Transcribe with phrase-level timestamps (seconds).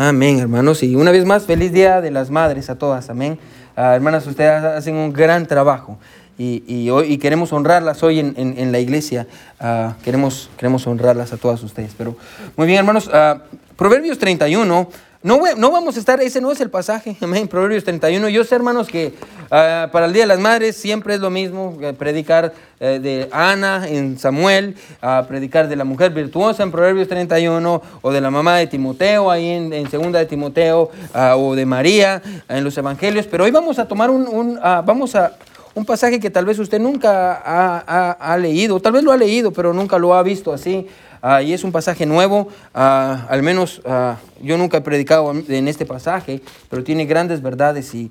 [0.00, 0.84] Amén, hermanos.
[0.84, 3.10] Y una vez más, feliz Día de las Madres a todas.
[3.10, 3.36] Amén.
[3.74, 5.98] Ah, hermanas, ustedes hacen un gran trabajo
[6.38, 9.26] y, hoy, y queremos honrarlas hoy en, en, la iglesia.
[9.58, 11.94] Ah, queremos, queremos honrarlas a todas ustedes.
[11.98, 12.16] Pero
[12.56, 13.08] muy bien, hermanos.
[13.08, 13.40] Uh,
[13.74, 14.88] Proverbios 31
[15.20, 18.28] no, no, vamos a estar, ese no es el pasaje, amén, Proverbios 31.
[18.28, 19.14] Yo sé, hermanos, que
[19.50, 23.28] ah, para el Día de las Madres siempre es lo mismo, eh, predicar eh, de
[23.32, 28.30] Ana en Samuel, uh, predicar de la mujer virtuosa en Proverbios 31, o de la
[28.30, 33.26] mamá de Timoteo ahí en, Segunda de Timoteo, ah, o de María en los Evangelios.
[33.26, 35.32] Pero hoy vamos a tomar un, vamos a,
[35.74, 39.50] un pasaje que tal vez usted nunca ha, ha leído, tal vez lo ha leído,
[39.52, 40.86] pero nunca lo ha visto así.
[41.20, 45.68] Ah, y es un pasaje nuevo, ah, al menos ah, yo nunca he predicado en
[45.68, 46.40] este pasaje,
[46.70, 48.10] pero tiene grandes verdades y,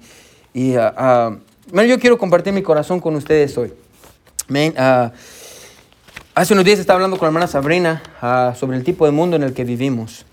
[0.54, 3.74] y yo quiero compartir mi corazón con ustedes hoy.
[6.36, 8.02] hace unos días estaba hablando con la hermana Sabrina
[8.58, 10.26] sobre el tipo de mundo en el que vivimos.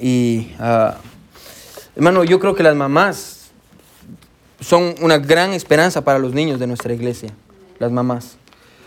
[0.00, 0.52] y,
[1.96, 3.50] hermano, yo creo que las mamás
[4.60, 7.30] son una gran esperanza para los niños de nuestra iglesia,
[7.80, 8.36] las mamás.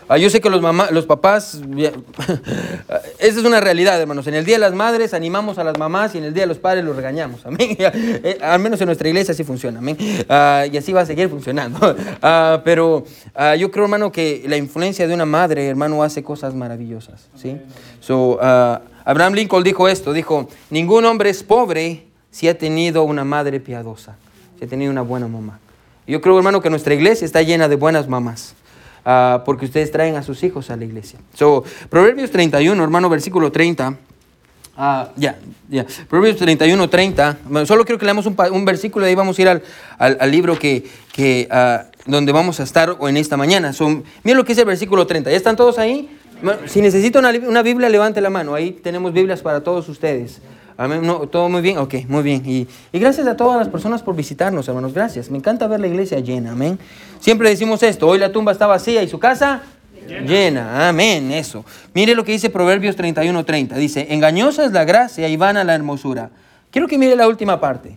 [0.08, 0.62] Ah, yo sé que los,
[0.92, 1.60] los papás,
[3.18, 4.26] esa es una realidad, hermanos.
[4.28, 6.46] En el Día de las Madres animamos a las mamás y en el Día de
[6.46, 7.44] los Padres los regañamos.
[7.44, 7.76] Amén.
[8.26, 9.78] Eh, al menos en nuestra iglesia así funciona.
[9.78, 9.96] Amén.
[10.28, 11.96] Ah, y así va a seguir funcionando.
[12.22, 13.04] Ah, pero
[13.58, 17.28] yo creo, hermano, que la influencia de una madre, hermano, hace cosas maravillosas.
[17.36, 17.56] ¿sí?
[18.00, 23.60] So, Abraham Lincoln dijo esto, dijo, ningún hombre es pobre si ha tenido una madre
[23.60, 24.16] piadosa,
[24.58, 25.60] si ha tenido una buena mamá.
[26.06, 28.54] Yo creo, hermano, que nuestra iglesia está llena de buenas mamás.
[29.08, 31.20] Ah, porque ustedes traen a sus hijos a la iglesia.
[31.32, 33.96] So, Proverbios 31, hermano, versículo 30.
[34.76, 35.86] Ah, ya, ya.
[36.08, 37.38] Proverbios 31, 30.
[37.66, 39.62] solo quiero que leamos un, versículo y ahí vamos a ir al,
[39.96, 43.72] al, libro que, que uh, donde vamos a estar en esta mañana.
[43.72, 43.88] So,
[44.24, 45.30] miren lo que dice el versículo 30.
[45.30, 46.10] ¿Ya están todos ahí?
[46.66, 48.56] Si necesita una, una Biblia, levante la mano.
[48.56, 50.40] Ahí tenemos Biblias para todos ustedes.
[50.76, 51.06] Amén.
[51.06, 51.78] No, ¿Todo muy bien?
[51.78, 52.42] Ok, muy bien.
[52.44, 54.92] Y, y, gracias a todas las personas por visitarnos, hermanos.
[54.92, 55.30] Gracias.
[55.30, 56.52] Me encanta ver la iglesia llena.
[56.52, 56.78] Amén.
[57.20, 58.06] Siempre decimos esto.
[58.06, 59.62] Hoy la tumba está vacía y su casa
[60.06, 60.88] llena.
[60.88, 61.32] Amén.
[61.32, 61.64] Eso.
[61.94, 63.74] Mire lo que dice Proverbios 31.30.
[63.76, 66.30] Dice, engañosa es la gracia y vana la hermosura.
[66.70, 67.96] Quiero que mire la última parte.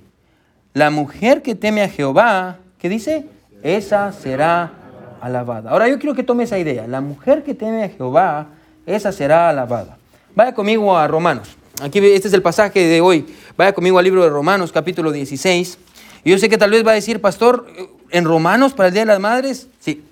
[0.73, 3.25] La mujer que teme a Jehová, ¿qué dice?
[3.63, 4.71] Esa será
[5.19, 5.71] alabada.
[5.71, 6.87] Ahora yo quiero que tome esa idea.
[6.87, 8.47] La mujer que teme a Jehová,
[8.85, 9.97] esa será alabada.
[10.35, 11.58] Vaya conmigo a Romanos.
[11.81, 13.25] Aquí este es el pasaje de hoy.
[13.55, 15.77] Vaya conmigo al libro de Romanos, capítulo 16.
[16.25, 17.67] Y yo sé que tal vez va a decir, pastor,
[18.09, 19.67] ¿en Romanos para el Día de las Madres?
[19.79, 20.03] Sí.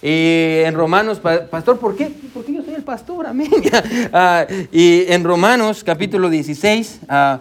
[0.00, 2.12] en Romanos, pastor, ¿por qué?
[2.32, 3.50] Porque yo soy el pastor, amén.
[4.12, 7.40] Ah, y en Romanos, capítulo 16, ah,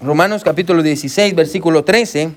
[0.00, 2.32] Romanos, capítulo 16, versículo 13.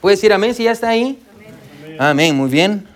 [0.00, 1.18] ¿Puede decir amén si ya está ahí?
[1.34, 2.86] Amén, amén muy bien.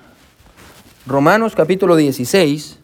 [1.07, 2.79] Romanos, capítulo 16.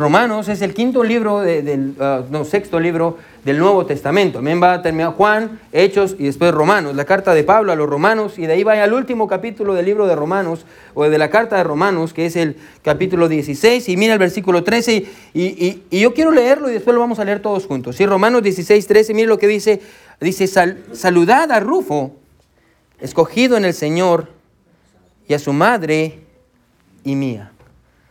[0.00, 4.38] Romanos es el quinto libro, del, ah, no, sexto libro del Nuevo Testamento.
[4.38, 6.96] También va a terminar Juan, Hechos y después Romanos.
[6.96, 9.84] La carta de Pablo a los Romanos y de ahí va al último capítulo del
[9.84, 13.90] libro de Romanos o de la carta de Romanos, que es el capítulo 16.
[13.90, 17.40] Y mira el versículo 13 y, yo quiero leerlo y después lo vamos a leer
[17.40, 17.96] todos juntos.
[17.96, 19.82] Sí, Romanos 16, 13, mire lo que dice.
[20.18, 22.16] Dice, saludad a Rufo,
[23.00, 24.28] escogido en el Señor,
[25.30, 26.18] y a su madre
[27.04, 27.52] y mía.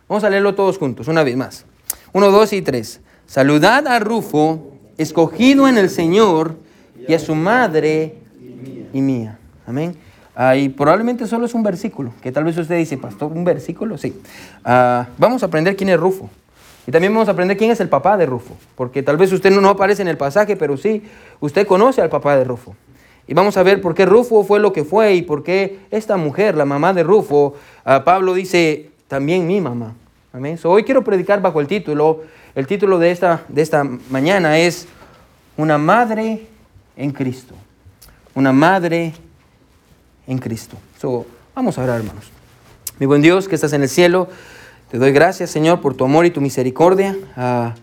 [0.08, 1.66] Vamos a leerlo todos juntos, una vez más.
[2.12, 3.00] Uno, dos y tres.
[3.26, 6.56] Saludad a Rufo, escogido en el Señor,
[7.06, 8.14] y a su madre
[8.92, 9.38] y mía.
[9.66, 9.96] Amén.
[10.34, 13.98] Ah, y probablemente solo es un versículo, que tal vez usted dice, pastor, ¿un versículo?
[13.98, 14.20] Sí.
[14.64, 16.30] Ah, vamos a aprender quién es Rufo.
[16.86, 19.50] Y también vamos a aprender quién es el papá de Rufo, porque tal vez usted
[19.50, 21.02] no, aparece en el pasaje, pero sí,
[21.40, 22.74] usted conoce al papá de Rufo.
[23.26, 26.16] Y vamos a ver por qué Rufo fue lo que fue y por qué esta
[26.16, 27.54] mujer, la mamá de Rufo,
[27.84, 29.94] ah, Pablo dice, también mi mamá.
[30.32, 30.56] Amén.
[30.62, 32.22] hoy quiero predicar bajo el título,
[32.54, 34.86] el título de esta, de esta mañana es
[35.56, 36.46] Una madre
[36.96, 37.56] en Cristo.
[38.36, 39.12] Una madre
[40.28, 40.76] en Cristo.
[41.00, 42.30] So, vamos a orar, hermanos.
[43.00, 44.28] Mi buen Dios que estás en el cielo,
[44.92, 47.16] te doy gracias, Señor, por tu amor y tu misericordia.
[47.36, 47.74] Ah,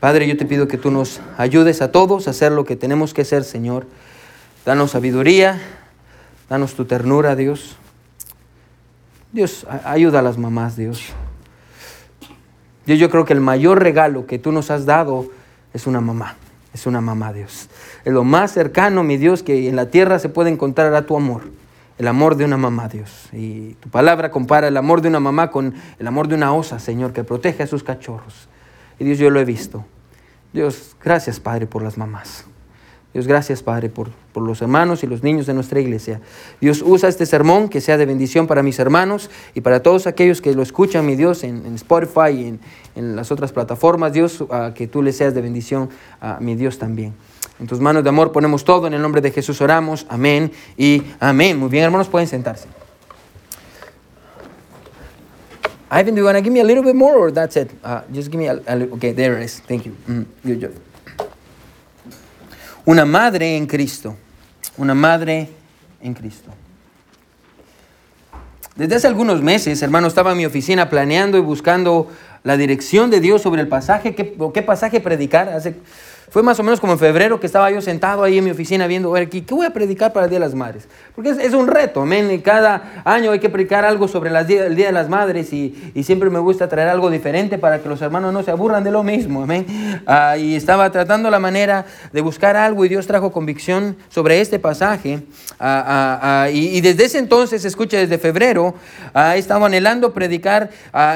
[0.00, 3.12] Padre, yo te pido que tú nos ayudes a todos a hacer lo que tenemos
[3.12, 3.86] que hacer, Señor.
[4.64, 5.60] Danos sabiduría,
[6.48, 7.76] danos tu ternura, Dios.
[9.32, 11.12] Dios, ayuda a las mamás, Dios.
[12.86, 15.28] Yo, yo creo que el mayor regalo que tú nos has dado
[15.72, 16.36] es una mamá.
[16.72, 17.68] Es una mamá, Dios.
[18.04, 21.16] Es lo más cercano, mi Dios, que en la tierra se puede encontrar a tu
[21.16, 21.42] amor.
[21.98, 23.28] El amor de una mamá, Dios.
[23.32, 26.78] Y tu palabra compara el amor de una mamá con el amor de una osa,
[26.78, 28.48] Señor, que protege a sus cachorros.
[28.98, 29.84] Y Dios, yo lo he visto.
[30.52, 32.46] Dios, gracias, Padre, por las mamás.
[33.12, 36.20] Dios, gracias, Padre, por, por, los hermanos y los niños de nuestra iglesia.
[36.60, 40.40] Dios, usa este sermón que sea de bendición para mis hermanos y para todos aquellos
[40.40, 42.60] que lo escuchan, mi Dios, en, Spotify y en,
[42.94, 44.12] en, las otras plataformas.
[44.12, 45.90] Dios, que tú le seas de bendición
[46.20, 47.14] a mi Dios también.
[47.58, 48.86] En tus manos de amor ponemos todo.
[48.86, 50.06] En el nombre de Jesús oramos.
[50.08, 51.58] Amén y amén.
[51.58, 52.68] Muy bien, hermanos, pueden sentarse.
[55.92, 57.68] Ivan, do you want to give me a little bit more or that's it?
[57.82, 58.94] Uh, just give me a, little.
[58.94, 59.58] Okay, there it is.
[59.60, 59.96] Thank you.
[60.06, 60.89] Mm, good job.
[62.90, 64.16] Una madre en Cristo.
[64.76, 65.48] Una madre
[66.02, 66.50] en Cristo.
[68.74, 72.10] Desde hace algunos meses, hermano, estaba en mi oficina planeando y buscando
[72.42, 75.50] la dirección de Dios sobre el pasaje, qué, qué pasaje predicar.
[75.50, 75.76] Hace
[76.30, 78.86] fue más o menos como en febrero que estaba yo sentado ahí en mi oficina
[78.86, 80.88] viendo, ver, ¿qué voy a predicar para el Día de las Madres?
[81.14, 82.30] Porque es, un reto, amén.
[82.30, 86.30] Y cada año hay que predicar algo sobre el Día de las Madres y, siempre
[86.30, 89.42] me gusta traer algo diferente para que los hermanos no se aburran de lo mismo,
[89.42, 89.66] amén.
[90.06, 94.58] Ah, y estaba tratando la manera de buscar algo y Dios trajo convicción sobre este
[94.58, 95.22] pasaje.
[95.58, 98.74] Ah, ah, y, y, desde ese entonces, escucha, desde febrero,
[99.14, 100.70] he estado anhelando predicar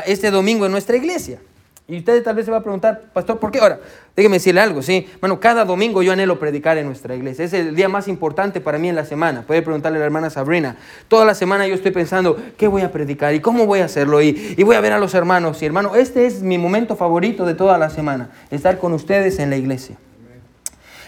[0.07, 1.39] este domingo en nuestra iglesia.
[1.87, 3.59] Y usted tal vez se va a preguntar, pastor, ¿por qué?
[3.59, 3.79] Ahora,
[4.17, 5.07] déjeme decirle algo, ¿sí?
[5.21, 7.45] Bueno, cada domingo yo anhelo predicar en nuestra iglesia.
[7.45, 9.43] Es el día más importante para mí en la semana.
[9.43, 10.77] Puede preguntarle a la hermana Sabrina.
[11.09, 13.35] Toda la semana yo estoy pensando, ¿qué voy a predicar?
[13.35, 14.23] ¿Y cómo voy a hacerlo?
[14.23, 15.61] Y, y voy a ver a los hermanos.
[15.61, 19.51] Y hermano, este es mi momento favorito de toda la semana, estar con ustedes en
[19.51, 19.99] la iglesia.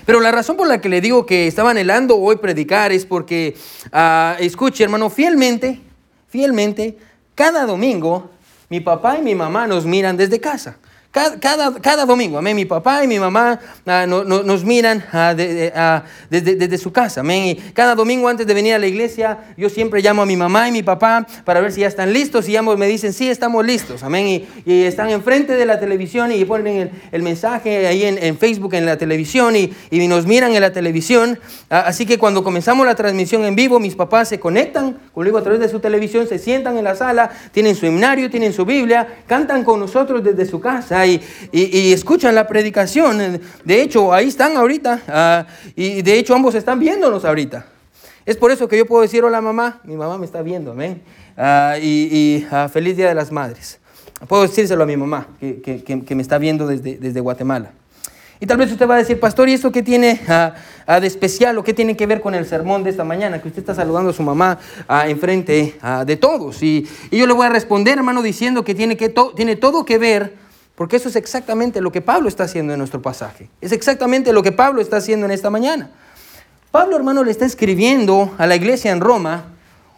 [0.05, 3.57] Pero la razón por la que le digo que estaba anhelando hoy predicar es porque,
[3.95, 5.81] uh, escuche hermano, fielmente,
[6.29, 6.99] fielmente,
[7.35, 8.31] cada domingo
[8.69, 10.77] mi papá y mi mamá nos miran desde casa.
[11.41, 15.35] Cada, cada, domingo, amén, mi papá y mi mamá ah, nos miran ah,
[15.75, 17.47] ah, desde, su casa, amén.
[17.47, 20.69] Y cada domingo antes de venir a la iglesia, yo siempre llamo a mi mamá
[20.69, 22.47] y mi papá para ver si ya están listos.
[22.51, 24.47] Y ambos me dicen, sí, estamos listos, amén.
[24.67, 28.99] Y, están enfrente de la televisión y ponen el, mensaje ahí en, Facebook, en la
[28.99, 31.39] televisión, y, y, nos miran en la televisión.
[31.71, 35.61] así que cuando comenzamos la transmisión en vivo, mis papás se conectan conmigo a través
[35.61, 39.65] de su televisión, se sientan en la sala, tienen su himnario, tienen su Biblia, cantan
[39.65, 43.41] con nosotros desde su casa y, escuchan la predicación.
[43.65, 45.03] De hecho, ahí están ahorita.
[45.09, 47.67] Ah, y de hecho, ambos están viéndonos ahorita.
[48.25, 51.01] Es por eso que yo puedo decir, hola mamá, mi mamá me está viendo, amén.
[51.37, 53.79] Ah, y, ah, feliz Día de las Madres.
[54.29, 57.71] Puedo decírselo a mi mamá, que, me está viendo desde, desde, Guatemala.
[58.41, 60.21] Y tal vez usted va a decir, pastor, ¿y esto qué tiene
[60.87, 63.41] de especial o qué tiene que ver con el sermón de esta mañana?
[63.41, 64.59] Que usted está saludando a su mamá
[65.07, 65.75] enfrente
[66.05, 66.63] de todos.
[66.63, 70.46] Y, yo le voy a responder, hermano, diciendo que tiene, que tiene todo que ver
[70.77, 73.49] porque eso es exactamente lo que Pablo está haciendo en nuestro pasaje.
[73.61, 75.91] Es exactamente lo que Pablo está haciendo en esta mañana.
[76.71, 79.47] Pablo, hermano, le está escribiendo a la iglesia en Roma,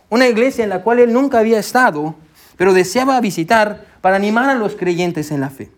[0.09, 2.15] una iglesia en la cual él nunca había estado,
[2.57, 5.71] pero deseaba visitar para animar a los creyentes en la fe.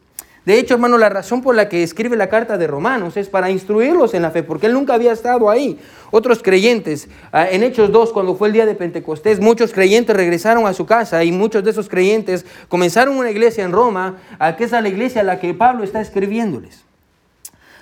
[0.46, 3.50] De hecho, hermano, la razón por la que escribe la carta de Romanos es para
[3.50, 5.78] instruirlos en la fe, porque él nunca había estado ahí.
[6.10, 10.66] Otros creyentes, ah, en Hechos 2, cuando fue el día de Pentecostés, muchos creyentes regresaron
[10.66, 14.16] a su casa y muchos de esos creyentes comenzaron una iglesia en Roma,
[14.56, 16.89] que es la iglesia a la que Pablo está escribiéndoles.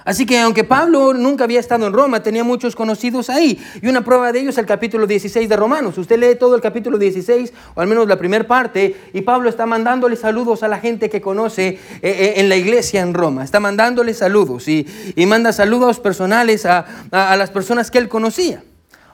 [0.08, 3.62] Así que aunque Pablo nunca había estado en Roma, tenía muchos conocidos ahí.
[3.82, 5.98] Y una prueba de ello es el capítulo 16 de Romanos.
[5.98, 9.66] Usted lee todo el capítulo 16, o al menos la primera parte, y Pablo está
[9.66, 13.44] mandándole saludos a la gente que conoce eh, eh, en la iglesia en Roma.
[13.44, 14.86] Está mandándole saludos y,
[15.26, 18.62] manda saludos personales a, las personas que él conocía.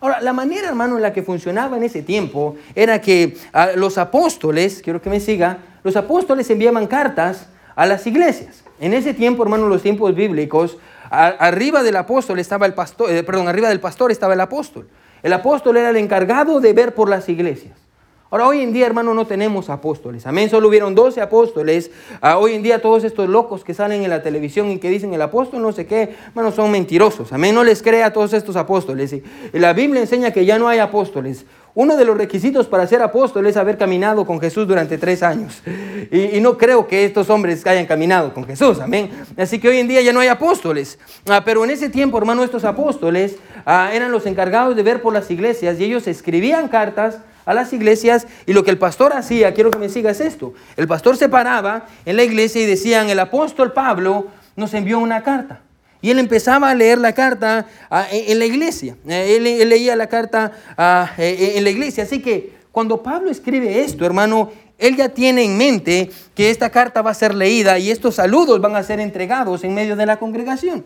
[0.01, 3.37] Ahora, la manera, hermano, en la que funcionaba en ese tiempo era que
[3.75, 8.64] los apóstoles, quiero que me siga, los apóstoles enviaban cartas a las iglesias.
[8.81, 10.79] En ese tiempo, hermano, los tiempos bíblicos,
[11.11, 14.89] arriba del apóstol estaba el pastor, eh, perdón, arriba del pastor estaba el apóstol.
[15.23, 17.79] El apóstol era el encargado de ver por las iglesias.
[18.31, 20.27] Ahora, hoy en día, hermano, no tenemos apóstoles.
[20.27, 21.93] Amén, solo hubieron 12 apóstoles.
[22.21, 25.15] Ah, hoy en día todos estos locos que salen en la televisión y que dicen
[25.15, 27.33] el apóstol no sé qué, hermano, son mentirosos.
[27.33, 29.13] Amén, no les crea a todos estos apóstoles.
[29.13, 29.23] Y
[29.53, 31.47] la Biblia enseña que ya no hay apóstoles.
[31.77, 35.61] Uno de los requisitos para ser apóstol es haber caminado con Jesús durante tres años.
[36.13, 39.11] Y, no creo que estos hombres hayan caminado con Jesús, amén.
[39.37, 41.01] Así que hoy en día ya no hay apóstoles.
[41.27, 45.13] Ah, pero en ese tiempo, hermano, estos apóstoles ah, eran los encargados de ver por
[45.13, 49.53] las iglesias y ellos escribían cartas a las iglesias y lo que el pastor hacía,
[49.53, 50.55] quiero que me siga, es esto.
[50.77, 55.25] El pastor se paraba en la iglesia y decían, el apóstol Pablo nos envió una
[55.25, 55.64] carta.
[56.05, 58.95] Y él empezaba a leer la carta ah, en la iglesia.
[59.09, 62.05] Eh, él, leía la carta ah, eh, en la iglesia.
[62.05, 67.01] Así que cuando Pablo escribe esto, hermano, él ya tiene en mente que esta carta
[67.01, 70.19] va a ser leída y estos saludos van a ser entregados en medio de la
[70.19, 70.85] congregación.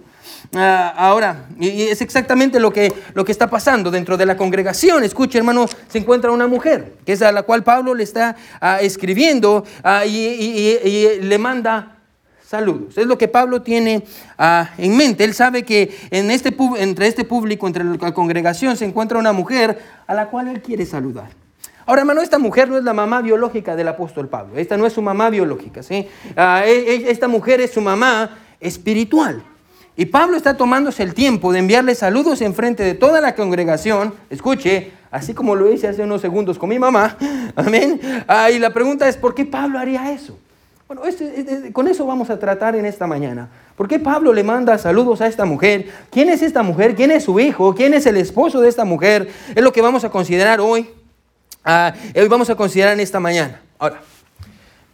[0.54, 5.02] Ah, ahora, y es exactamente lo que, lo que está pasando dentro de la congregación.
[5.02, 8.36] Escuche, hermano, se encuentra una mujer, que es a la cual Pablo le está
[8.80, 9.64] escribiendo
[10.06, 11.97] y le manda
[12.48, 12.96] saludos.
[12.96, 14.04] Es lo que Pablo tiene
[14.38, 15.22] ah, en mente.
[15.22, 19.78] Él sabe que en este, entre este público, entre la congregación, se encuentra una mujer
[20.06, 21.28] a la cual él quiere saludar.
[21.84, 24.56] Ahora, hermano, esta mujer no es la mamá biológica del apóstol Pablo.
[24.56, 25.82] Esta no es su mamá biológica.
[25.82, 26.08] ¿sí?
[26.36, 29.42] Ah, e, e, esta mujer es su mamá espiritual.
[29.94, 34.14] Y Pablo está tomándose el tiempo de enviarle saludos en frente de toda la congregación.
[34.30, 37.14] Escuche, así como lo hice hace unos segundos con mi mamá.
[37.56, 38.00] Amén.
[38.26, 40.38] Ah, y la pregunta es, ¿por qué Pablo haría eso?
[40.88, 41.02] Bueno,
[41.74, 43.50] con eso vamos a tratar en esta mañana.
[43.76, 45.86] ¿Por qué Pablo le manda saludos a esta mujer?
[46.10, 46.94] ¿Quién es esta mujer?
[46.94, 47.74] ¿Quién es su hijo?
[47.74, 49.28] ¿Quién es el esposo de esta mujer?
[49.54, 50.88] Es lo que vamos a considerar hoy.
[51.62, 53.60] Ah, hoy vamos a considerar en esta mañana.
[53.78, 54.00] Ahora,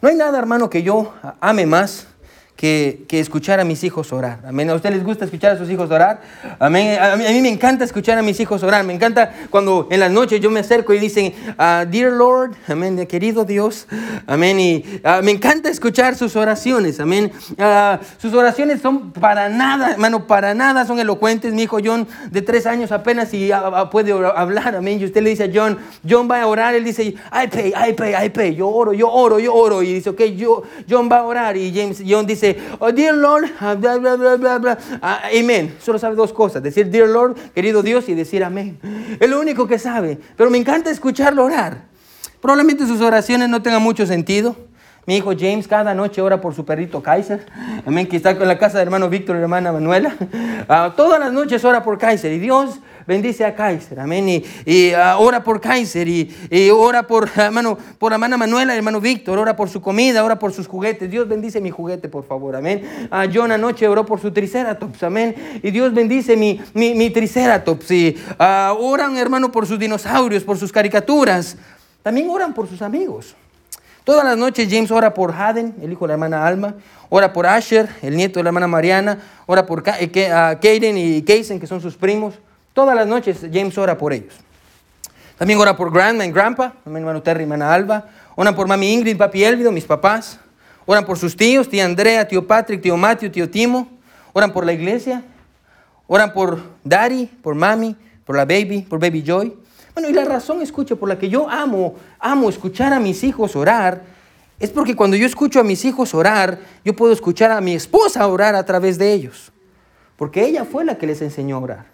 [0.01, 2.07] no hay nada, hermano, que yo ame más
[2.55, 4.39] que, escuchar a mis hijos orar.
[4.45, 4.69] Amén.
[4.69, 6.21] ¿A usted les gusta escuchar a sus hijos orar?
[6.59, 6.97] Amén.
[6.99, 8.83] A mí, me encanta escuchar a mis hijos orar.
[8.83, 13.05] Me encanta cuando en las noches yo me acerco y dicen, ah, Dear Lord, amén,
[13.07, 13.87] querido Dios,
[14.25, 14.59] amén.
[14.59, 17.31] Y ah, me encanta escuchar sus oraciones, amén.
[17.57, 21.53] Ah, sus oraciones son para nada, hermano, para nada son elocuentes.
[21.53, 23.51] Mi hijo John, de tres años apenas, y
[23.91, 24.99] puede hablar, amén.
[24.99, 27.93] Y usted le dice a John, John va a orar, él dice, I pay, I
[27.93, 28.55] pay, I pay.
[28.55, 29.83] Yo oro, yo oro, yo oro.
[29.83, 31.57] Y dice, ok, yo, John va a orar.
[31.57, 32.44] Y James, John dice,
[32.79, 34.77] oh dear Lord, ah, bla, bla, bla, bla, bla.
[35.01, 35.75] Ah, amén.
[35.81, 38.79] Solo sabe dos cosas, decir dear Lord, querido Dios, y decir amén.
[39.19, 41.85] Es lo único que sabe, pero me encanta escucharlo orar.
[42.41, 44.55] Probablemente sus oraciones no tengan mucho sentido.
[45.07, 47.45] Mi hijo James cada noche ora por su perrito Kaiser.
[47.85, 50.15] Amén, que está en la casa de hermano Víctor y hermana Manuela.
[50.67, 52.31] Ah, todas las noches ora por Kaiser.
[52.31, 56.33] Y Dios bendice a Kaiser, amén, y, ah, ora por Kaiser, y,
[56.71, 60.67] ora por, hermano, por hermana Manuela, hermano Víctor, ora por su comida, ora por sus
[60.67, 62.81] juguetes, Dios bendice mi juguete, por favor, amén.
[63.11, 68.17] Uh, John anoche oró por su triceratops, amén, y Dios bendice mi, mi, triceratops, y
[68.39, 71.57] oran, hermano, por sus dinosaurios, por sus caricaturas,
[72.01, 73.35] también oran por sus amigos.
[74.05, 76.75] Todas las noches James ora por Haden, el hijo de la hermana Alma,
[77.09, 81.59] ora por Asher, el nieto de la hermana Mariana, ora por eh, Kaden y Kaysen,
[81.59, 82.35] que son sus primos.
[82.73, 84.35] Todas las noches James ora por ellos.
[85.39, 88.05] También ora por Grandma y Grandpa, mi hermano Terry y hermana Alba.
[88.35, 90.39] Oran por mami Ingrid, papi Elvido, mis papás.
[90.85, 93.89] Oran por sus tíos, tía Andrea, tío Patrick, tío Matthew, tío Timo.
[94.33, 95.23] Oran por la iglesia.
[96.05, 99.64] Oran por Daddy, por mami, por la baby, por baby Joy.
[99.95, 103.55] Bueno, y la razón, escucho, por la que yo amo, amo escuchar a mis hijos
[103.55, 104.01] orar,
[104.59, 108.27] es porque cuando yo escucho a mis hijos orar, yo puedo escuchar a mi esposa
[108.27, 109.53] orar a través de ellos.
[110.17, 111.85] Porque ella fue la que les enseñó a orar.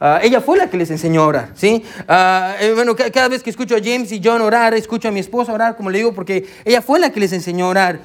[0.00, 1.84] Ah, ella fue la que les enseñó a orar, ¿sí?
[2.08, 5.52] Uh, bueno, cada vez que escucho a James y John orar, escucho a mi esposa
[5.52, 8.00] orar, como le digo, porque ella fue la que les enseñó a orar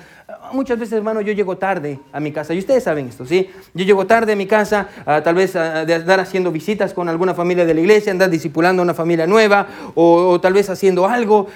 [0.53, 3.49] muchas veces, hermano, yo llego tarde a mi casa, y ustedes saben esto, ¿sí?
[3.73, 4.87] Yo llego tarde a mi casa,
[5.23, 8.83] tal vez de andar haciendo visitas con alguna familia de la iglesia, andar discipulando a
[8.83, 11.47] una familia nueva, o, tal vez haciendo algo,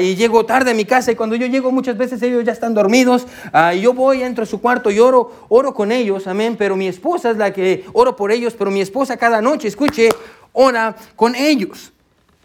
[0.00, 2.74] y llego tarde a mi casa, y cuando yo llego muchas veces ellos ya están
[2.74, 3.26] dormidos,
[3.74, 6.88] y yo voy, entro a su cuarto y oro, oro con ellos, amén, pero mi
[6.88, 10.08] esposa es la que oro por ellos, pero mi esposa cada noche, escuche,
[10.52, 11.92] ora con ellos.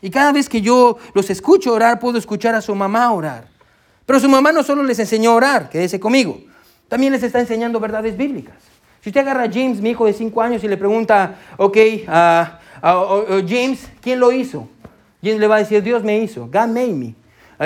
[0.01, 3.47] Y cada vez que yo los escucho orar, puedo escuchar a su mamá orar.
[4.09, 6.41] Pero su mamá no solo les enseñó a orar, quédese conmigo,
[6.87, 8.55] también les está enseñando verdades bíblicas.
[9.01, 11.77] Si usted agarra a James, mi hijo de 5 años, y le pregunta, ok,
[12.81, 14.67] James, ¿quién lo hizo?
[15.21, 17.13] James le va a decir, Dios me hizo, God made me.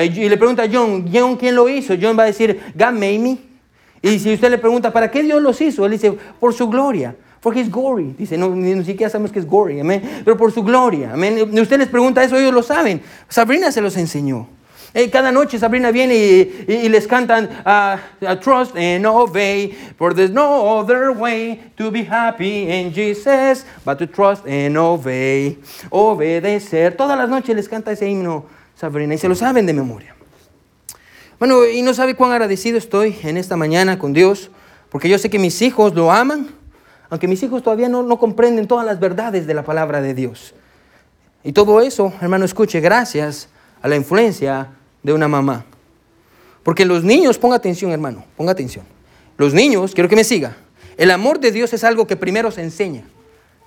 [0.03, 1.93] Y le pregunta a John, John, ¿quién lo hizo?
[2.01, 3.37] John va a decir, God made me.
[4.01, 5.85] Y si usted le pregunta, ¿para qué Dios los hizo?
[5.85, 7.15] Él dice, por su gloria.
[7.39, 8.15] Porque es glory.
[8.17, 10.21] Dice, no, ni siquiera sabemos que es gory, amén.
[10.25, 11.57] Pero por su gloria, amén.
[11.57, 13.01] Usted les pregunta eso, ellos lo saben.
[13.29, 14.49] Sabrina se los enseñó.
[14.95, 20.77] Eh, cada noche Sabrina viene y, les cantan uh, Trust and Obey, for there's no
[20.77, 25.57] other way to be happy in Jesus but to trust and obey.
[25.89, 26.95] Obedecer.
[26.95, 28.45] Todas las noches les canta ese himno
[28.75, 30.15] Sabrina y se lo saben de memoria.
[31.39, 34.51] Bueno, y no sabe cuán agradecido estoy en esta mañana con Dios,
[34.91, 36.49] porque yo sé que mis hijos lo aman,
[37.09, 40.53] aunque mis hijos todavía no, no comprenden todas las verdades de la palabra de Dios.
[41.43, 43.49] Y todo eso, hermano, escuche, gracias
[43.81, 44.69] a la influencia
[45.03, 45.65] de una mamá.
[46.63, 48.85] Porque los niños, ponga atención hermano, ponga atención.
[49.37, 50.55] Los niños, quiero que me siga,
[50.97, 53.03] el amor de Dios es algo que primero se enseña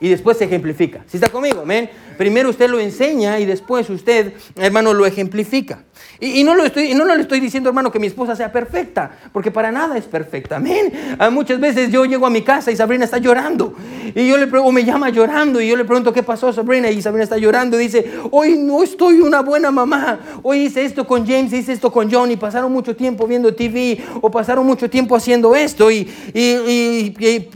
[0.00, 1.04] y después se ejemplifica.
[1.06, 1.60] ¿Sí está conmigo?
[1.62, 1.90] Amén.
[2.18, 5.84] Primero usted lo enseña y después usted, hermano, lo ejemplifica.
[6.20, 9.50] Y, no, lo estoy, no, le estoy diciendo, hermano, que mi esposa sea perfecta, porque
[9.50, 10.56] para nada es perfecta.
[10.56, 11.16] Amén.
[11.18, 13.74] Ah, muchas veces yo llego a mi casa y Sabrina está llorando.
[14.14, 16.90] Y yo le pregunto, me llama llorando y yo le pregunto, ¿qué pasó, Sabrina?
[16.90, 20.20] Y Sabrina está llorando y dice, hoy no estoy una buena mamá.
[20.42, 24.02] Hoy hice esto con James, hice esto con John y pasaron mucho tiempo viendo TV
[24.20, 26.06] o pasaron mucho tiempo haciendo esto y,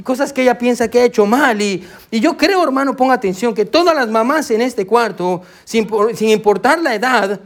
[0.02, 1.60] cosas que ella piensa que ha hecho mal.
[1.60, 1.82] Y,
[2.12, 5.88] yo creo, hermano, ponga atención, que todas las mamás en este cuarto, sin,
[6.28, 7.40] importar la edad,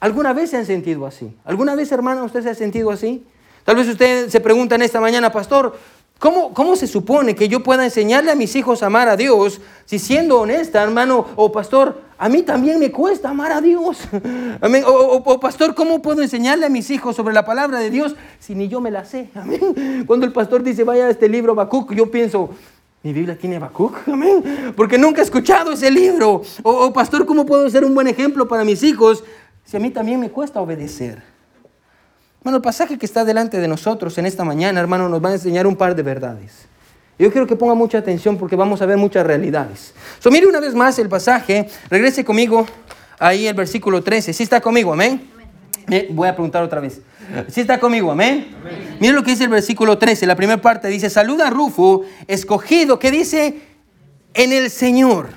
[0.00, 1.32] ¿alguna vez se han sentido así?
[1.44, 3.24] ¿Alguna vez, hermana, usted se ha sentido así?
[3.64, 5.76] Tal vez usted se pregunta en esta mañana, pastor,
[6.18, 9.60] ¿cómo, ¿cómo se supone que yo pueda enseñarle a mis hijos a amar a Dios
[9.84, 13.98] si siendo honesta, hermano o pastor, a mí también me cuesta amar a Dios?
[14.60, 14.84] Amén.
[14.86, 18.68] O, pastor, ¿cómo puedo enseñarle a mis hijos sobre la palabra de Dios si ni
[18.68, 19.30] yo me la sé?
[19.34, 20.04] Amén.
[20.06, 22.50] Cuando el pastor dice, vaya a este libro, Bacuc, yo pienso,
[23.02, 24.74] mi Biblia tiene Habacuc, amén.
[24.76, 26.42] Porque nunca he escuchado ese libro.
[26.62, 29.24] O, pastor, ¿cómo puedo ser un buen ejemplo para mis hijos
[29.70, 31.22] si a mí también me cuesta obedecer?
[32.42, 35.32] Bueno, el pasaje que está delante de nosotros en esta mañana, hermano, nos va a
[35.34, 36.66] enseñar un par de verdades.
[37.20, 39.94] Yo quiero que ponga mucha atención porque vamos a ver muchas realidades.
[40.18, 42.66] So, mire una vez más el pasaje, regrese conmigo
[43.20, 44.32] ahí el versículo 13.
[44.32, 44.92] ¿Sí está conmigo?
[44.92, 45.30] Amén.
[46.10, 47.00] Voy a preguntar otra vez.
[47.48, 48.10] ¿Sí está conmigo?
[48.10, 48.48] Amén.
[48.98, 50.26] Mira lo que dice el versículo 13.
[50.26, 53.60] La primera parte dice, saluda a Rufo, escogido, que dice,
[54.34, 55.28] en el Señor.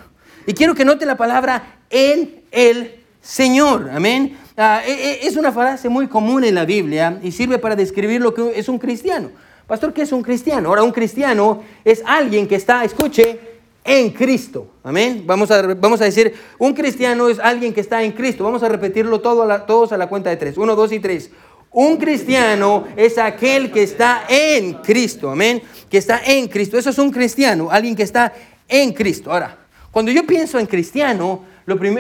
[0.48, 3.89] Y quiero que note la palabra en el Señor.
[3.92, 4.38] Amén.
[4.58, 8.22] Ah, e, e, es una frase muy común en la Biblia y sirve para describir
[8.22, 9.32] lo que es un cristiano.
[9.65, 10.70] Pastor, ¿qué es un cristiano?
[10.70, 13.39] Ahora, un cristiano es alguien que está, escuche,
[13.86, 14.68] en Cristo.
[14.84, 15.24] Amén.
[15.25, 18.44] Vamos a, vamos a decir, un cristiano es alguien que está en Cristo.
[18.44, 20.58] Vamos a repetirlo todo todos a la cuenta de tres.
[20.58, 21.32] Uno, dos y tres.
[21.72, 26.77] Un cristiano es aquel que está en Cristo, amén, que está en Cristo.
[26.77, 28.32] Eso es un cristiano, alguien que está
[28.68, 29.32] en Cristo.
[29.32, 29.58] Ahora,
[29.92, 31.52] cuando yo pienso en cristiano,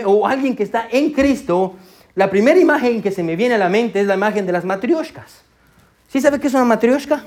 [0.05, 1.75] o alguien que está en Cristo,
[2.15, 4.65] la primera imagen que se me viene a la mente es la imagen de las
[4.65, 5.41] matrioshkas.
[6.07, 7.23] ¿Sí sabe qué es una matrioshka?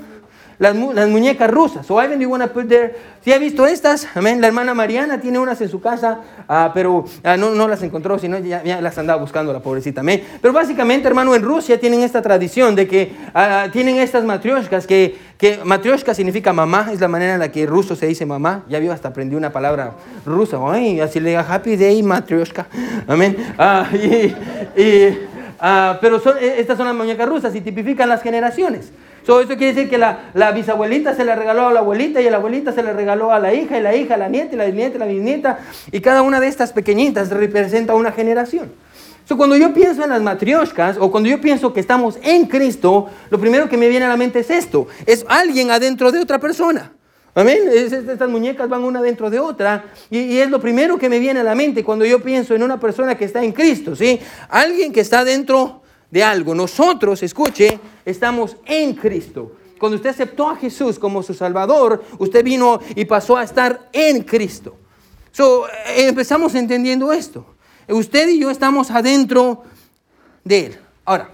[0.59, 1.85] Las, muñecas rusas.
[1.85, 2.95] So Ivan, you want to put there?
[3.23, 4.07] Si ha visto estas.
[4.15, 8.39] La hermana Mariana tiene unas en su casa, uh, pero uh, no, las encontró, sino
[8.39, 10.01] ya, las andaba buscando la pobrecita.
[10.01, 10.23] Amén.
[10.41, 15.17] Pero básicamente, hermano, en Rusia tienen esta tradición de que uh, tienen estas matrioshkas, que,
[15.37, 18.63] que matrioshka significa mamá, es la manera en la que en ruso se dice mamá.
[18.67, 19.93] Ya vio, hasta aprendí una palabra
[20.25, 20.57] rusa.
[21.03, 22.67] Así le diga Happy Day, matrioshka.
[23.07, 23.37] Amén.
[26.01, 28.91] pero son, e, estas son las muñecas rusas y tipifican las generaciones.
[29.27, 32.29] So, eso quiere decir que la, la, bisabuelita se le regaló a la abuelita y
[32.29, 34.69] la abuelita se le regaló a la hija y la hija la nieta y la
[34.69, 35.59] nieta la bisnieta.
[35.91, 38.71] Y cada una de estas pequeñitas representa una generación.
[39.25, 43.07] So, cuando yo pienso en las matrioshkas o cuando yo pienso que estamos en Cristo,
[43.29, 44.87] lo primero que me viene a la mente es esto.
[45.05, 46.93] Es alguien adentro de otra persona.
[47.35, 47.63] Amén.
[47.69, 49.87] estas muñecas van una dentro de otra.
[50.09, 52.63] Y, y, es lo primero que me viene a la mente cuando yo pienso en
[52.63, 53.93] una persona que está en Cristo.
[53.93, 54.21] ¿sí?
[54.47, 56.55] Alguien que está dentro de algo.
[56.55, 59.53] Nosotros, escuche, estamos en Cristo.
[59.79, 64.23] Cuando usted aceptó a Jesús como su Salvador, usted vino y pasó a estar en
[64.23, 64.75] Cristo.
[65.31, 67.45] So, eh, empezamos entendiendo esto.
[67.87, 69.63] Usted y yo estamos adentro
[70.43, 70.79] de Él.
[71.05, 71.29] Ahora,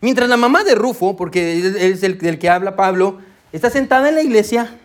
[0.00, 1.58] mientras la mamá de Rufo, porque
[1.90, 3.18] es el del que habla Pablo,
[3.50, 4.78] está sentada en la iglesia,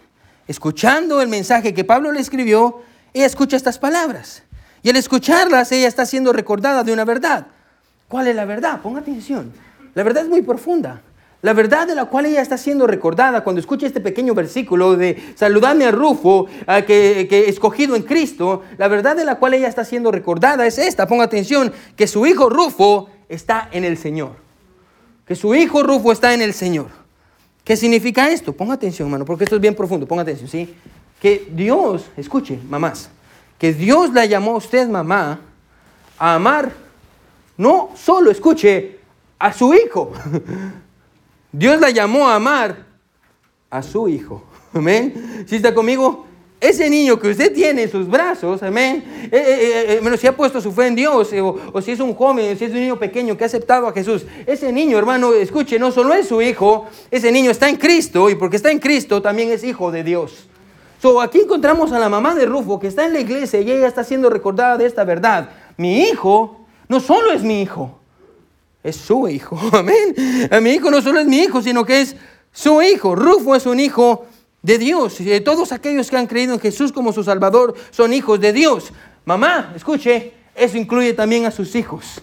[0.47, 2.81] escuchando el mensaje que Pablo le escribió,
[3.13, 4.43] ella escucha estas palabras.
[4.83, 7.47] Y al escucharlas, ella está siendo recordada de una verdad.
[8.08, 8.82] ¿Cuál es la verdad?
[8.82, 9.52] Ponga atención.
[9.93, 11.02] La verdad es muy profunda.
[11.41, 15.34] La verdad de la cual ella está siendo recordada cuando escucha este pequeño versículo de
[15.36, 19.67] saludarme a Rufo, a que, que escogido en Cristo, la verdad de la cual ella
[19.67, 24.32] está siendo recordada es esta, ponga atención, que su hijo Rufo está en el Señor.
[25.28, 26.88] Que su hijo Rufo está en el Señor.
[27.63, 28.54] ¿Qué significa esto?
[28.54, 30.74] Ponga atención, hermano, porque esto es bien profundo, ponga atención, ¿sí?
[31.20, 33.10] Que Dios, escuche, mamás,
[33.60, 35.41] que Dios la llamó a usted, mamá,
[36.17, 36.87] a amar
[37.58, 39.00] no solo escuche
[39.39, 40.12] a su hijo.
[41.52, 42.86] Dios la llamó a amar
[43.70, 44.43] a su hijo.
[44.74, 45.46] Amén.
[45.48, 46.26] Si está conmigo,
[46.60, 50.60] ese niño que usted tiene en sus brazos, amén, eh, eh, eh, si ha puesto
[50.60, 53.43] su fe en Dios, o, si es un joven, si es un niño pequeño que
[53.43, 57.52] ha aceptado a Jesús, ese niño, hermano, escuche, no solo es su hijo, ese niño
[57.52, 60.48] está en Cristo, y porque está en Cristo también es hijo de Dios.
[61.00, 63.88] So, aquí encontramos a la mamá de Rufo que está en la iglesia y ella
[63.88, 65.52] está siendo recordada de esta verdad.
[65.78, 68.00] Mi hijo no solo es mi hijo,
[68.84, 69.60] es su hijo.
[69.73, 70.15] Amén.
[70.62, 72.15] Mi hijo no solo es mi hijo, sino que es
[72.52, 73.15] su hijo.
[73.15, 74.26] Rufo es un hijo
[74.62, 75.17] de Dios.
[75.43, 78.91] Todos aquellos que han creído en Jesús como su Salvador son hijos de Dios.
[79.26, 82.21] Mamá, escuche, eso incluye también a sus hijos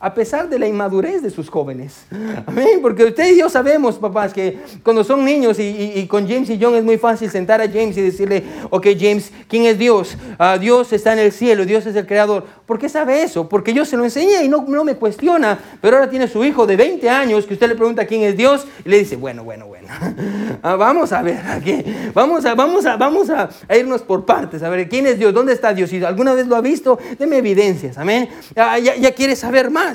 [0.00, 2.04] a pesar de la inmadurez de sus jóvenes.
[2.46, 6.58] Amén, porque usted y yo sabemos, papás, que cuando son niños y, con James y
[6.60, 10.16] John es muy fácil sentar a James y decirle, ok James, ¿quién es Dios?
[10.38, 12.44] Ah, Dios está en el cielo, Dios es el creador.
[12.66, 13.48] ¿Por qué sabe eso?
[13.48, 16.66] Porque yo se lo enseñé y no, no me cuestiona, pero ahora tiene su hijo
[16.66, 19.66] de 20 años que usted le pregunta quién es Dios y le dice, bueno, bueno,
[19.66, 19.88] bueno,
[20.62, 21.82] ah, vamos a ver, aquí,
[22.14, 25.34] vamos, a, vamos, a, vamos a, irnos por partes, a ver, ¿quién es Dios?
[25.34, 25.90] ¿Dónde está Dios?
[25.90, 28.28] Si alguna vez lo ha visto, deme evidencias, amén.
[28.54, 29.87] Ah, ya quiere saber más.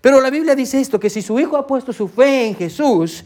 [0.00, 3.24] Pero la Biblia dice esto, que si su hijo ha puesto su fe en Jesús,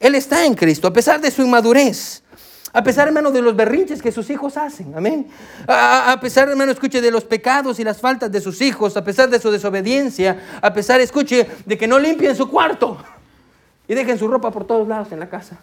[0.00, 2.22] él está en Cristo, a pesar de su inmadurez.
[2.72, 4.92] A pesar, hermano, de los berrinches que sus hijos hacen.
[4.94, 5.28] Amén.
[5.66, 8.94] A, pesar, hermano, escuche, de los pecados y las faltas de sus hijos.
[8.98, 10.58] A pesar de su desobediencia.
[10.60, 12.98] A pesar, escuche, de que no limpien su cuarto.
[13.88, 15.58] Y dejen su ropa por todos lados en la casa.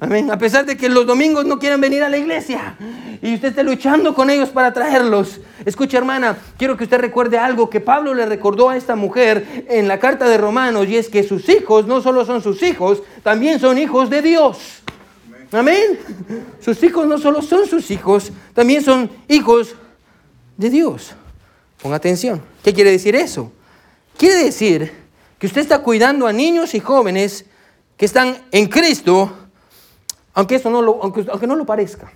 [0.00, 0.30] Amén.
[0.30, 2.76] A pesar de que los domingos no quieran venir a la iglesia
[3.20, 5.40] y usted esté luchando con ellos para traerlos.
[5.64, 9.88] Escucha, hermana, quiero que usted recuerde algo que Pablo le recordó a esta mujer en
[9.88, 13.60] la carta de Romanos y es que sus hijos no solo son sus hijos, también
[13.60, 14.82] son hijos de Dios.
[15.52, 15.98] Amén.
[16.60, 19.74] Sus hijos no solo son sus hijos, también son hijos
[20.56, 21.12] de Dios.
[21.80, 22.42] Ponga atención.
[22.64, 23.52] ¿Qué quiere decir eso?
[24.16, 24.92] Quiere decir
[25.38, 27.44] que usted está cuidando a niños y jóvenes
[27.96, 29.32] que están en Cristo,
[30.34, 32.12] aunque, eso no lo, aunque, aunque no lo parezca.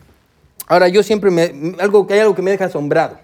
[0.66, 3.19] Ahora, yo siempre me, algo, hay algo que me deja asombrado,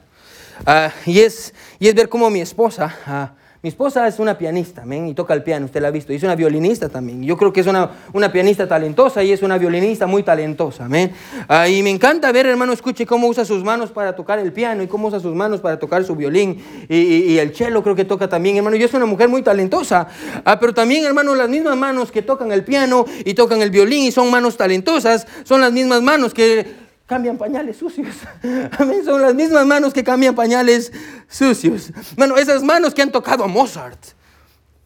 [0.67, 4.85] uh, y, es, y es ver cómo mi esposa, uh, mi esposa es una pianista,
[4.87, 7.25] y toca el piano, usted la ha visto, y es una violinista también.
[7.25, 10.87] Yo creo que es una, una pianista talentosa y es una violinista muy talentosa.
[10.87, 14.85] Uh, y me encanta ver, hermano, escuche cómo usa sus manos para tocar el piano
[14.85, 18.05] y cómo usa sus manos para tocar su violín y, y, el cello creo que
[18.05, 18.77] toca también, hermano.
[18.77, 20.07] Yo es una mujer muy talentosa,
[20.47, 24.05] uh, pero también, hermano, las mismas manos que tocan el piano y tocan el violín
[24.05, 28.15] y son manos talentosas, son las mismas manos que cambian pañales sucios.
[28.79, 29.05] Amén.
[29.05, 30.93] Son las mismas manos que cambian pañales
[31.29, 31.93] sucios.
[32.17, 33.99] Bueno, esas manos que han tocado a Mozart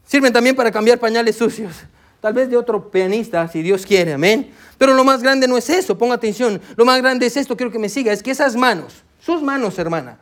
[0.05, 1.73] sirven también para cambiar pañales sucios.
[2.21, 4.13] Tal vez de otro pianista, si Dios quiere.
[4.13, 4.51] Amén.
[4.77, 5.97] Pero lo más grande no es eso.
[5.97, 6.61] Ponga atención.
[6.75, 7.57] Lo más grande es esto.
[7.57, 8.13] Quiero que me siga.
[8.13, 10.19] Es que esas manos, sus manos, hermana,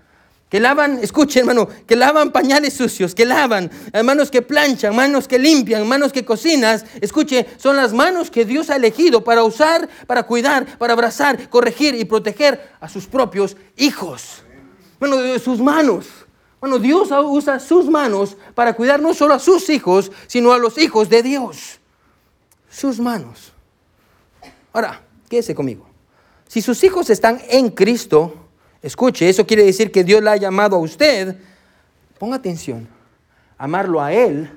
[0.50, 3.70] que lavan, escuchen hermano, que lavan pañales sucios, que lavan,
[4.04, 8.72] manos que planchan, manos que limpian, manos que cocinas, escuche, son las manos que Dios
[8.72, 14.42] ha elegido para usar, para cuidar, para abrazar, corregir y proteger a sus propios hijos.
[15.00, 16.08] Bueno, sus manos.
[16.60, 20.78] Bueno, Dios usa sus manos para cuidar no solo a sus hijos, sino a los
[20.80, 21.80] hijos de Dios.
[22.70, 23.54] Sus manos.
[24.74, 25.88] Ahora, quédese conmigo.
[26.48, 28.39] Si sus hijos están en Cristo,
[28.82, 31.36] Escuche, eso quiere decir que Dios la ha llamado a usted.
[32.18, 32.88] Ponga atención.
[33.58, 34.50] Amarlo a Él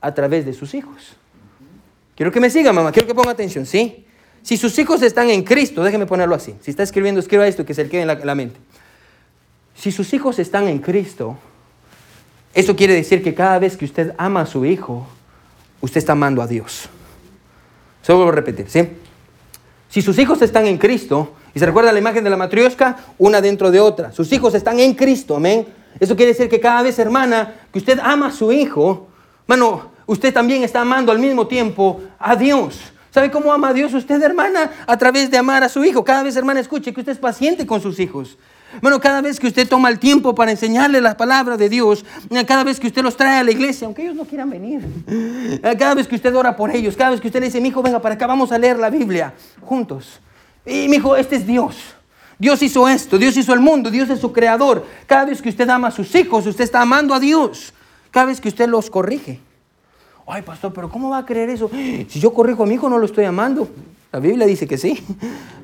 [0.00, 1.16] a través de sus hijos.
[2.16, 2.92] Quiero que me siga, mamá.
[2.92, 4.04] Quiero que ponga atención, ¿sí?
[4.42, 6.54] Si sus hijos están en Cristo, déjeme ponerlo así.
[6.60, 8.58] Si está escribiendo, escriba esto que se le quede en la, mente.
[9.74, 11.38] Si sus hijos están en Cristo,
[12.52, 15.06] eso quiere decir que cada vez que usted ama a su hijo,
[15.80, 16.88] usted está amando a Dios.
[18.02, 18.88] Se vuelvo a repetir, ¿sí?
[19.88, 23.40] Si sus hijos están en Cristo, y se recuerda la imagen de la matriosca, una
[23.40, 24.12] dentro de otra.
[24.12, 25.66] Sus hijos están en Cristo, amén.
[26.00, 29.08] Eso quiere decir que cada vez, hermana, que usted ama a su hijo,
[29.46, 32.80] mano, usted también está amando al mismo tiempo a Dios.
[33.10, 34.70] ¿Sabe cómo ama a Dios usted, hermana?
[34.86, 36.02] A través de amar a su hijo.
[36.02, 38.38] Cada vez, hermana, escuche que usted es paciente con sus hijos.
[38.80, 42.06] Bueno, cada vez que usted toma el tiempo para enseñarle la palabra de Dios,
[42.46, 44.80] cada vez que usted los trae a la iglesia, aunque ellos no quieran venir,
[45.78, 47.82] cada vez que usted ora por ellos, cada vez que usted le dice, mi hijo,
[47.82, 50.20] venga para acá, vamos a leer la Biblia juntos.
[50.64, 51.76] Y me dijo, este es Dios.
[52.38, 54.84] Dios hizo esto, Dios hizo el mundo, Dios es su creador.
[55.06, 57.72] Cada vez que usted ama a sus hijos, usted está amando a Dios.
[58.10, 59.38] Cada vez que usted los corrige.
[60.26, 61.70] Ay, pastor, pero ¿cómo va a creer eso?
[62.08, 63.68] Si yo corrijo a mi hijo, no lo estoy amando.
[64.12, 65.02] La Biblia dice que sí.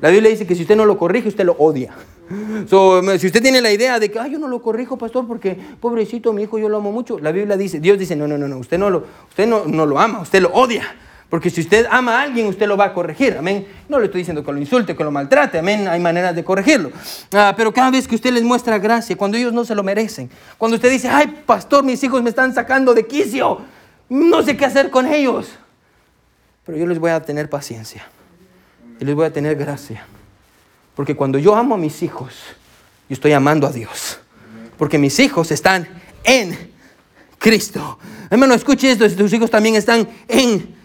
[0.01, 1.93] La Biblia dice que si usted no lo corrige, usted lo odia.
[2.67, 6.33] si usted tiene la idea de que, ay, yo no lo corrijo, pastor, porque pobrecito
[6.33, 7.19] mi hijo, yo lo amo mucho.
[7.19, 9.85] La Biblia dice, Dios dice, no, no, no, no, usted no lo, usted no, no
[9.85, 10.95] lo ama, usted lo odia.
[11.29, 13.67] Porque si usted ama a alguien, usted lo va a corregir, amén.
[13.87, 15.87] No le estoy diciendo que lo insulte, que lo maltrate, amén.
[15.87, 16.91] Hay maneras de corregirlo.
[17.31, 20.29] Ah, pero cada vez que usted les muestra gracia, cuando ellos no se lo merecen,
[20.57, 23.61] cuando usted dice, ay, pastor, mis hijos me están sacando de quicio,
[24.09, 25.49] no sé qué hacer con ellos.
[26.65, 28.07] Pero yo les voy a tener paciencia
[28.99, 30.05] y les voy a tener gracia.
[30.95, 32.33] Porque cuando yo amo a mis hijos,
[33.07, 34.19] yo estoy amando a Dios.
[34.79, 35.87] Porque mis hijos están
[36.23, 36.71] en
[37.37, 37.99] Cristo.
[38.31, 40.78] Hermano, escuche esto, tus hijos también están en Cristo.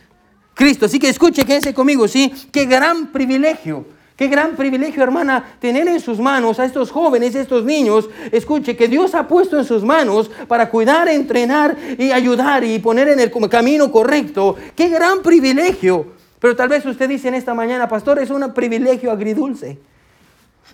[0.83, 2.33] Así que escuche, quédese conmigo, ¿sí?
[2.53, 3.87] Qué gran privilegio.
[4.17, 8.09] Qué gran privilegio, hermana, tener en sus manos a estos jóvenes, a estos niños.
[8.31, 13.09] Escuche, que Dios ha puesto en sus manos para cuidar, entrenar y ayudar y poner
[13.09, 14.55] en el camino correcto.
[14.77, 16.12] Qué gran privilegio.
[16.38, 19.79] Pero tal vez usted dice en esta mañana, pastor, es un privilegio agridulce.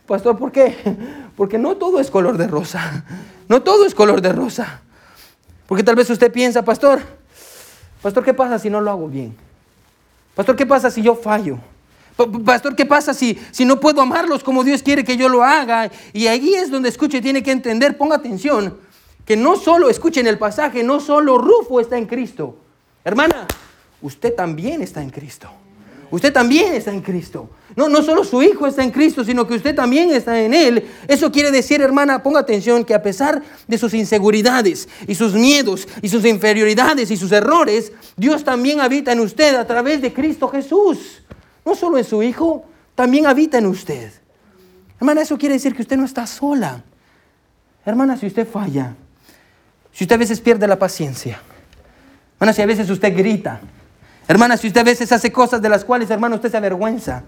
[0.07, 0.77] Pastor, ¿por qué?
[1.37, 3.05] Porque no todo es color de rosa.
[3.49, 4.83] No todo es color de rosa.
[5.67, 7.01] Porque tal vez usted piensa, pastor,
[8.03, 9.35] pastor, ¿qué pasa si no lo hago bien?
[10.41, 11.59] Pastor, ¿qué pasa si yo fallo?
[12.47, 15.91] Pastor, ¿qué pasa si, si no puedo amarlos como Dios quiere que yo lo haga?
[16.15, 18.79] Y ahí es donde escuche, tiene que entender, ponga atención,
[19.27, 22.57] que no solo, escuchen el pasaje, no solo Rufo está en Cristo.
[23.05, 23.47] Hermana,
[24.01, 25.51] usted también está en Cristo.
[26.11, 27.49] Usted también está en Cristo.
[27.77, 30.89] No, no solo su hijo está en Cristo, sino que usted también está en Él.
[31.07, 35.87] Eso quiere decir, hermana, ponga atención, que a pesar de sus inseguridades y sus miedos
[36.03, 40.49] y sus inferioridades y sus errores, Dios también habita en usted a través de Cristo
[40.49, 41.23] Jesús.
[41.65, 42.65] No solo en su hijo,
[42.97, 44.11] también habita en usted.
[44.99, 46.83] Hermana, eso quiere decir que usted no está sola.
[47.87, 48.95] Hermana, si usted falla,
[49.93, 51.41] si usted a veces pierde la paciencia,
[52.35, 53.61] hermana, si a veces usted grita,
[54.31, 57.25] Hermana, si usted a veces hace cosas de las cuales, hermano, usted se avergüenza.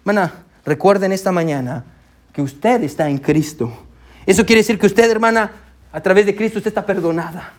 [0.00, 0.32] Hermana,
[0.64, 1.84] recuerden esta mañana
[2.32, 3.70] que usted está en Cristo.
[4.24, 5.52] Eso quiere decir que usted, hermana,
[5.92, 7.52] a través de Cristo, usted está perdonada.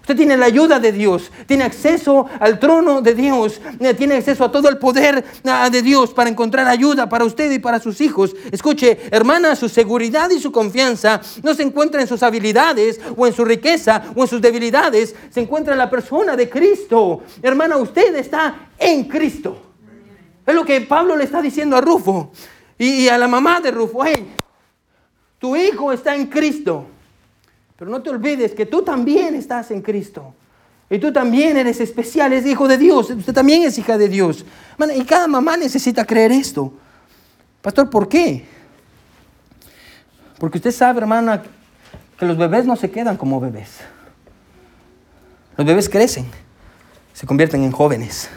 [0.00, 4.44] Usted tiene la ayuda de Dios, tiene acceso al trono de Dios, eh, tiene acceso
[4.44, 8.00] a todo el poder ah, de Dios para encontrar ayuda para usted y para sus
[8.00, 8.34] hijos.
[8.50, 13.32] Escuche, hermana, su seguridad y su confianza no se encuentra en sus habilidades o en
[13.32, 17.22] su riqueza o en sus debilidades, se encuentra en la persona de Cristo.
[17.42, 19.70] Hermana, usted está en Cristo.
[20.46, 22.32] Es lo que Pablo le está diciendo a Rufo
[22.78, 24.04] y, a la mamá de Rufo.
[24.04, 24.32] Hey,
[25.38, 26.86] tu hijo está en Cristo.
[27.80, 30.34] Pero no te olvides que tú también estás en Cristo.
[30.90, 33.08] Y tú también eres especial, es hijo de Dios.
[33.08, 34.44] Usted también es hija de Dios.
[34.94, 36.74] y cada mamá necesita creer esto.
[37.62, 38.44] Pastor, ¿por qué?
[40.38, 41.42] Porque usted sabe, hermana,
[42.18, 43.78] que los bebés no se quedan como bebés.
[45.56, 46.26] Los bebés crecen,
[47.14, 48.28] se convierten en jóvenes.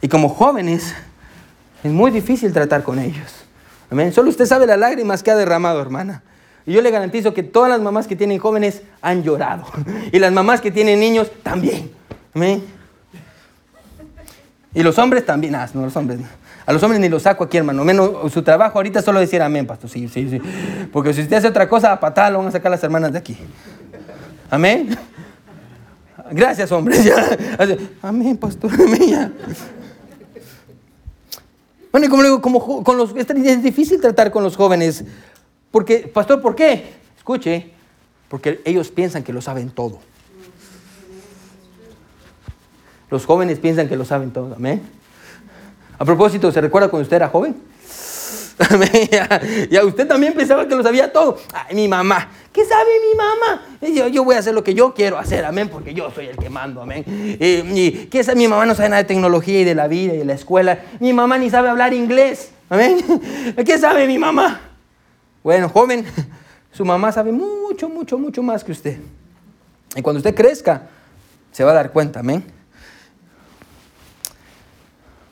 [0.00, 0.94] Y como jóvenes
[1.84, 3.44] es muy difícil tratar con ellos.
[3.90, 4.10] Amén.
[4.14, 6.22] Solo usted sabe las lágrimas que ha derramado, hermana.
[6.66, 9.64] Y yo le garantizo que todas las mamás que tienen jóvenes han llorado.
[10.12, 11.90] Y las mamás que tienen niños también.
[12.34, 12.62] Amén.
[14.74, 15.54] Y los hombres también.
[15.54, 16.20] Ah, no, los hombres.
[16.66, 17.84] A los hombres ni los saco aquí, hermano.
[17.84, 19.90] Menos su trabajo ahorita solo decir amén, pastor.
[19.90, 20.40] Sí, sí, sí.
[20.92, 23.18] Porque si usted hace otra cosa, a patada lo van a sacar las hermanas de
[23.18, 23.36] aquí.
[24.48, 24.96] Amén.
[26.30, 27.10] Gracias, hombres.
[28.02, 28.70] Amén, pastor.
[28.72, 29.34] Amén.
[31.90, 35.04] Bueno, y como digo, como con los, es difícil tratar con los jóvenes
[35.70, 36.94] porque, pastor, ¿por qué?
[37.16, 37.70] Escuche,
[38.28, 39.98] porque ellos piensan que lo saben todo.
[43.10, 44.82] Los jóvenes piensan que lo saben todo, amén.
[45.98, 47.56] A propósito, ¿se recuerda cuando usted era joven?
[49.70, 51.38] Ya, usted también pensaba que lo sabía todo.
[51.52, 52.28] Ay, mi mamá.
[52.52, 54.10] ¿Qué sabe mi mamá?
[54.12, 56.50] Yo, voy a hacer lo que yo quiero hacer, amén, porque yo soy el que
[56.50, 57.04] mando, amén.
[57.06, 58.36] Y, ¿qué sabe?
[58.36, 60.80] Mi mamá no sabe nada de tecnología y de la vida y de la escuela.
[60.98, 62.98] Mi mamá ni sabe hablar inglés, amén.
[63.64, 64.69] ¿Qué sabe mi mamá?
[65.42, 66.04] Bueno, joven,
[66.72, 68.98] su mamá sabe mucho, mucho, mucho más que usted.
[69.96, 70.82] Y cuando usted crezca,
[71.52, 72.44] se va a dar cuenta, amén.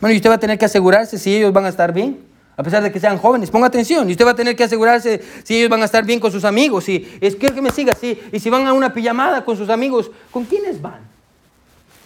[0.00, 2.24] Bueno, y usted va a tener que asegurarse si ellos van a estar bien,
[2.56, 3.50] a pesar de que sean jóvenes.
[3.50, 6.20] Ponga atención, y usted va a tener que asegurarse si ellos van a estar bien
[6.20, 6.88] con sus amigos.
[6.88, 8.20] Y es, que me siga, sí.
[8.32, 11.06] Y si van a una pijamada con sus amigos, ¿con quiénes van?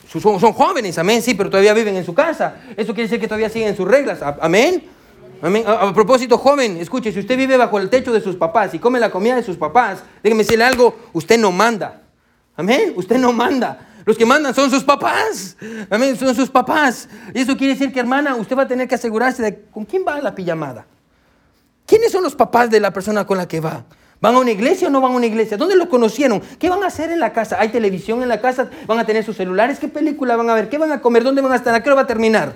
[0.09, 2.57] Son, son jóvenes, amén, sí, pero todavía viven en su casa.
[2.77, 4.83] Eso quiere decir que todavía siguen sus reglas, amén.
[5.43, 9.01] A, propósito, joven, escuche, si usted vive bajo el techo de sus papás y come
[9.01, 12.03] la comida de sus papás, déjeme decirle algo, usted no manda.
[12.55, 13.89] Amén, usted no manda.
[14.05, 15.57] Los que mandan son sus papás.
[15.91, 17.09] Amén, son sus papás.
[17.35, 20.05] Y eso quiere decir que, hermana, usted va a tener que asegurarse de con quién
[20.07, 20.87] va a la pijamada.
[21.87, 23.85] ¿Quiénes son los papás de la persona con la que va?
[24.21, 25.57] ¿Van a una iglesia o no van a una iglesia?
[25.57, 26.41] ¿Dónde lo conocieron?
[26.61, 27.57] ¿Qué van a hacer en la casa?
[27.59, 28.71] ¿Hay televisión en la casa?
[28.87, 29.81] ¿Van a tener sus celulares?
[29.81, 30.69] ¿Qué película van a ver?
[30.69, 31.25] ¿Qué van a comer?
[31.25, 31.75] ¿Dónde van a estar?
[31.75, 32.53] ¿A qué hora va a terminar?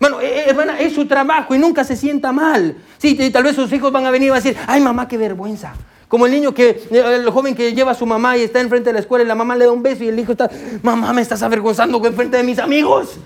[0.00, 2.74] Bueno, eh, eh, hermana, es su trabajo y nunca se sienta mal.
[2.96, 5.18] Sí, tal vez sus hijos van a venir y van a decir, ay mamá, qué
[5.18, 5.74] vergüenza.
[6.08, 8.94] Como el niño que, el joven que lleva a su mamá y está enfrente de
[8.94, 10.50] la escuela y la mamá le da un beso y el hijo está,
[10.82, 13.18] mamá, me estás avergonzando enfrente de mis amigos.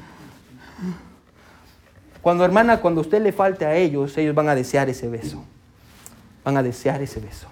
[2.20, 5.44] Cuando hermana, cuando usted le falte a ellos, ellos van a desear ese beso.
[6.42, 7.46] Van a desear ese beso.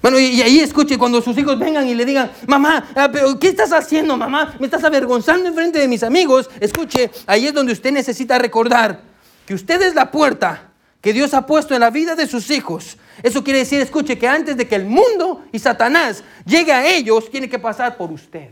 [0.00, 3.48] Bueno, y, ahí escuche cuando sus hijos vengan y le digan, mamá, ah, pero ¿qué
[3.48, 4.54] estás haciendo, mamá?
[4.58, 6.48] Me estás avergonzando en frente de mis amigos.
[6.60, 9.00] Escuche, ahí es donde usted necesita recordar
[9.46, 12.96] que usted es la puerta que Dios ha puesto en la vida de sus hijos.
[13.22, 17.30] Eso quiere decir, escuche, que antes de que el mundo y Satanás llegue a ellos,
[17.30, 18.50] tiene que pasar por usted.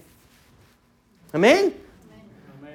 [1.32, 1.74] Amén.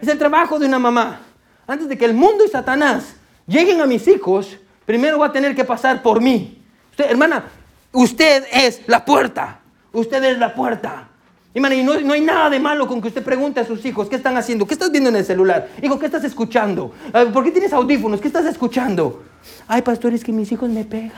[0.02, 1.22] Es el trabajo de una mamá.
[1.68, 3.16] Antes de que el mundo y Satanás
[3.48, 6.62] lleguen a mis hijos, primero va a tener que pasar por mí.
[6.92, 7.46] Usted, hermana,
[7.92, 9.60] Usted es la puerta.
[9.92, 11.08] Usted es la puerta.
[11.54, 14.16] Y, no, no, hay nada de malo con que usted pregunte a sus hijos, ¿qué
[14.16, 14.66] están haciendo?
[14.66, 15.68] ¿Qué estás viendo en el celular?
[15.82, 16.94] Hijo, ¿qué estás escuchando?
[17.34, 18.22] ¿Por qué tienes audífonos?
[18.22, 19.24] ¿Qué estás escuchando?
[19.68, 21.12] Ay, pastor, es que mis hijos me pegan.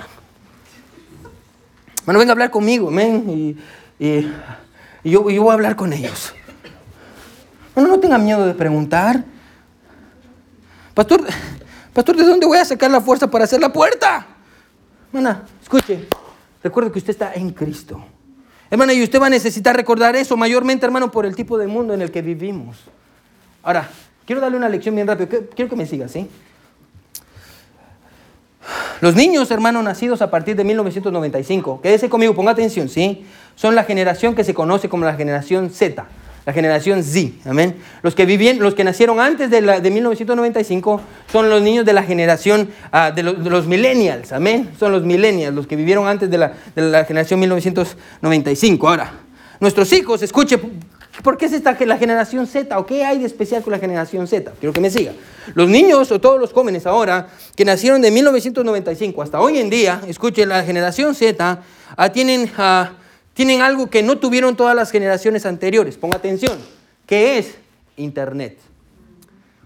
[2.06, 3.56] Bueno, venga a hablar conmigo, y,
[5.04, 6.34] yo, yo, voy a hablar con ellos.
[7.76, 9.24] Bueno, no tenga miedo de preguntar.
[10.96, 11.24] Pastor,
[11.94, 14.26] pastor, ¿de dónde voy a sacar la fuerza para hacer la puerta?
[15.12, 16.08] Mana, escuche,
[16.64, 18.04] Recuerde que usted está en Cristo.
[18.70, 21.94] Hermano, y usted va a necesitar recordar eso mayormente, hermano, por el tipo de mundo
[21.94, 22.78] en el que vivimos.
[23.62, 23.90] Ahora,
[24.26, 25.48] quiero darle una lección bien rápido.
[25.56, 26.28] Quiero que me siga, ¿sí?
[29.02, 33.26] Los niños, hermano, nacidos a partir de 1995, quédese conmigo, ponga atención, ¿sí?
[33.56, 36.08] Son la generación que se conoce como la generación Z
[36.46, 37.76] la generación Z, amén.
[38.02, 41.02] Los que vivían, los que nacieron antes de, la, de 1995
[41.32, 44.70] son los niños de la generación ah, de, los, millennials, amén.
[44.80, 48.90] Son los millennials, los que vivieron antes de la, de la generación 1995.
[48.90, 49.12] Ahora,
[49.60, 50.60] nuestros hijos, escuche,
[51.22, 52.78] ¿Por qué es esta la generación Z?
[52.80, 54.52] ¿O qué hay de especial con la generación Z?
[54.60, 55.12] Quiero que me siga.
[55.54, 60.02] Los niños o todos los jóvenes ahora que nacieron de 1995 hasta hoy en día,
[60.08, 61.62] escuchen, la generación Z
[61.96, 62.94] ah, tienen, ah,
[63.34, 65.98] tienen algo que no tuvieron todas las generaciones anteriores.
[65.98, 66.58] Ponga atención.
[67.06, 67.56] ¿Qué es?
[67.98, 68.58] Internet.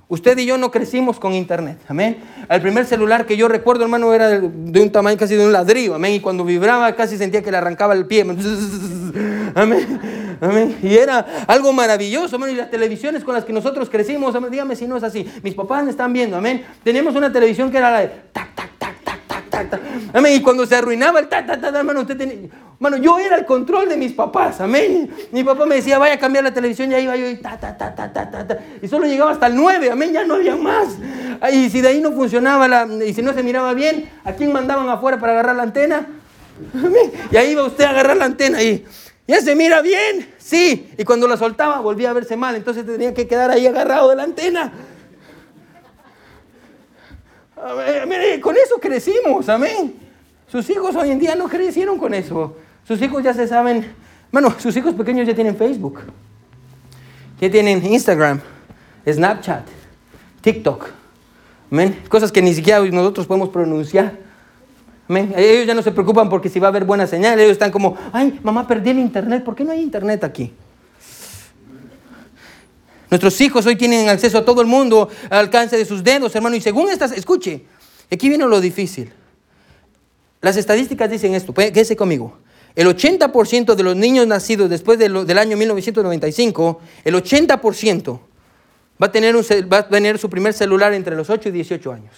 [0.09, 2.19] Usted y yo no crecimos con internet, amén.
[2.47, 5.95] El primer celular que yo recuerdo, hermano, era de, un tamaño casi de un ladrillo,
[5.95, 6.13] amén.
[6.13, 8.21] Y cuando vibraba casi sentía que le arrancaba el pie,
[9.55, 10.77] amén, amén.
[10.81, 12.51] Y era algo maravilloso, amén.
[12.51, 15.29] Y las televisiones con las que nosotros crecimos, amén, dígame si no es así.
[15.43, 16.65] Mis papás me están viendo, amén.
[16.85, 18.76] Teníamos una televisión que era la de tac, tac,
[20.29, 22.49] Y cuando se arruinaba el ta, ta, ta, hermano, usted tenía...
[22.75, 25.11] Hermano, yo era el control de mis papás, amén.
[25.31, 27.59] Mi papá me decía, vaya a cambiar la televisión, y ahí iba yo y ta,
[27.59, 30.55] ta, ta, ta, ta, ta, Y solo llegaba hasta el 9, amén, ya no había
[30.55, 30.89] más.
[31.51, 34.87] Y si de ahí no funcionaba, y si no se miraba bien, ¿a quién mandaban
[34.89, 36.07] afuera para agarrar la antena?
[37.31, 38.85] Y ahí iba usted a agarrar la antena y...
[39.27, 40.33] ¿Ya se mira bien?
[40.37, 40.89] Sí.
[40.97, 42.55] Y cuando la soltaba volvía a verse mal.
[42.55, 44.71] Entonces tenía que quedar ahí agarrado de la antena.
[48.41, 49.95] Con eso crecimos, amén.
[50.47, 52.55] Sus hijos hoy en día no crecieron con eso.
[52.87, 53.93] Sus hijos ya se saben,
[54.31, 55.99] bueno, sus hijos pequeños ya tienen Facebook,
[57.41, 58.39] ya tienen Instagram,
[59.05, 59.65] Snapchat,
[60.41, 60.87] TikTok,
[61.71, 62.01] amén.
[62.07, 64.13] Cosas que ni siquiera nosotros podemos pronunciar.
[65.09, 67.39] Ellos ya no se preocupan porque si va a haber buena señal.
[67.39, 69.43] Ellos están como, ay, mamá, perdí el internet.
[69.43, 70.53] ¿Por qué no hay internet aquí?
[73.09, 76.55] Nuestros hijos hoy tienen acceso a todo el mundo al alcance de sus dedos, hermano.
[76.55, 77.63] Y según estas, escuche,
[78.11, 79.11] aquí viene lo difícil.
[80.41, 82.37] Las estadísticas dicen esto, quédese conmigo.
[82.75, 88.19] El 80% de los niños nacidos después del año 1995, el 80%
[89.01, 92.13] va a, tener va a tener su primer celular entre los 8 y 18 años.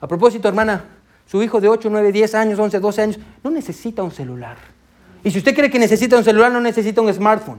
[0.00, 0.84] A propósito, hermana,
[1.26, 4.56] su hijo de 8, 9, 10 años, 11, 12 años, no necesita un celular.
[5.24, 7.58] Y si usted cree que necesita un celular, no necesita un smartphone.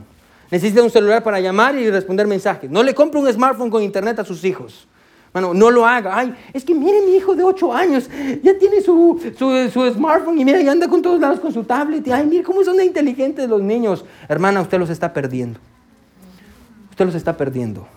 [0.52, 2.70] Necesita un celular para llamar y responder mensajes.
[2.70, 4.86] No le compre un smartphone con internet a sus hijos.
[5.32, 6.18] Bueno, no lo haga.
[6.18, 8.10] Ay, es que mire mi hijo de 8 años,
[8.44, 12.06] ya tiene su, su, smartphone y mira, ya anda con todos lados con su tablet.
[12.12, 14.04] ay, mire cómo son de inteligentes los niños.
[14.28, 15.58] Hermana, usted los está perdiendo.
[16.90, 17.88] Usted los está perdiendo.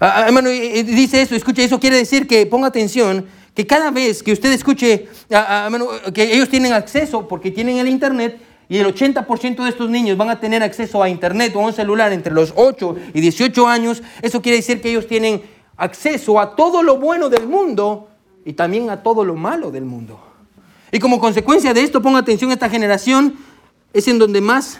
[0.00, 4.22] Ah, ah, hermano, dice eso, escuche, eso quiere decir que ponga atención, que cada vez
[4.22, 5.68] que usted escuche ah,
[6.14, 8.40] que ellos tienen acceso porque tienen el internet,
[8.70, 11.72] y el 80% de estos niños van a tener acceso a internet o a un
[11.72, 15.42] celular entre los 8 y 18 años, eso quiere decir que ellos tienen
[15.76, 18.08] acceso a todo lo bueno del mundo
[18.44, 20.20] y también a todo lo malo del mundo.
[20.92, 23.34] Y como consecuencia de esto, ponga atención, esta generación
[23.92, 24.78] es en donde más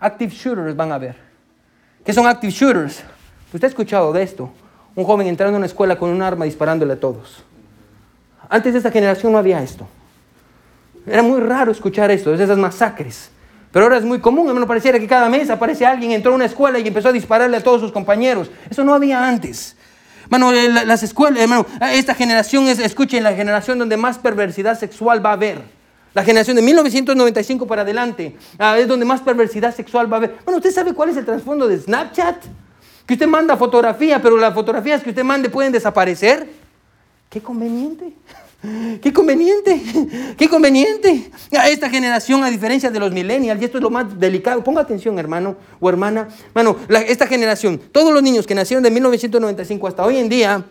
[0.00, 1.16] active shooters van a ver.
[2.06, 3.04] ¿Qué son active shooters?
[3.52, 4.50] Usted ha escuchado de esto.
[4.94, 7.44] Un joven entrando a una escuela con un arma disparándole a todos.
[8.48, 9.86] Antes de esta generación no había esto.
[11.06, 13.30] Era muy raro escuchar esto, esas masacres.
[13.72, 16.44] Pero ahora es muy común, hermano, pareciera que cada mes aparece alguien, entró a una
[16.44, 18.50] escuela y empezó a dispararle a todos sus compañeros.
[18.70, 19.76] Eso no había antes.
[20.24, 25.30] Hermano, las escuelas, hermano, esta generación es, escuchen, la generación donde más perversidad sexual va
[25.30, 25.62] a haber.
[26.14, 30.36] La generación de 1995 para adelante ah, es donde más perversidad sexual va a haber.
[30.44, 32.44] Bueno, ¿usted sabe cuál es el trasfondo de Snapchat?
[33.06, 36.48] Que usted manda fotografía, pero las fotografías que usted mande pueden desaparecer.
[37.30, 38.12] Qué conveniente.
[39.00, 39.82] Qué conveniente,
[40.38, 41.30] qué conveniente.
[41.50, 45.18] Esta generación, a diferencia de los millennials, y esto es lo más delicado, ponga atención
[45.18, 46.76] hermano o hermana, bueno,
[47.08, 50.64] esta generación, todos los niños que nacieron de 1995 hasta hoy en día,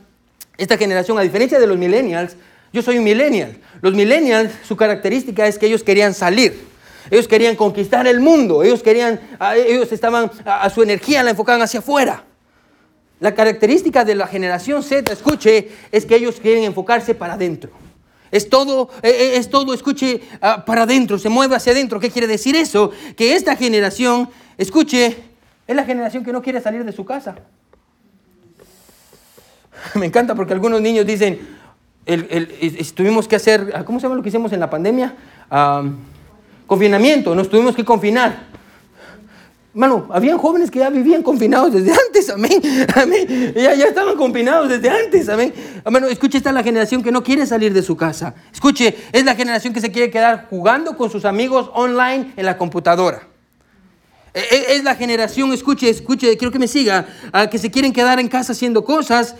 [0.58, 2.38] esta generación, a diferencia de los millennials,
[2.72, 3.58] yo soy un millennial.
[3.82, 6.72] Los millennials, su característica es que ellos querían salir.
[7.10, 9.20] Ellos querían conquistar el mundo, ellos querían,
[9.68, 12.24] ellos estaban, a su energía la enfocaban hacia afuera.
[13.22, 17.70] La característica de la generación Z, escuche, es que ellos quieren enfocarse para adentro.
[18.32, 22.00] Es todo, eh, eh, es todo, escuche, ah, para adentro, se mueve hacia adentro.
[22.00, 22.90] ¿Qué quiere decir eso?
[23.16, 25.16] Que esta generación, escuche,
[25.68, 27.36] es la generación que no quiere salir de su casa.
[29.94, 31.40] Me encanta porque algunos niños dicen,
[32.96, 35.16] tuvimos que hacer, ¿cómo se llama lo que hicimos en la pandemia?
[36.66, 38.48] confinamiento, nos tuvimos que confinar.
[39.74, 42.62] Mano, habían jóvenes que ya vivían confinados desde antes, amén.
[42.96, 43.54] amén.
[43.56, 45.54] Ya, ya estaban confinados desde antes, amén.
[45.90, 48.36] Mano, escuche, esta es la generación que no quiere salir de su casa.
[48.54, 52.58] Escuche, es la generación que se quiere quedar jugando con sus amigos online en la
[52.58, 53.28] computadora.
[54.34, 57.08] E, e, es la generación, escuche, escuche, quiero que me siga,
[57.50, 59.36] que se quieren quedar en casa haciendo cosas,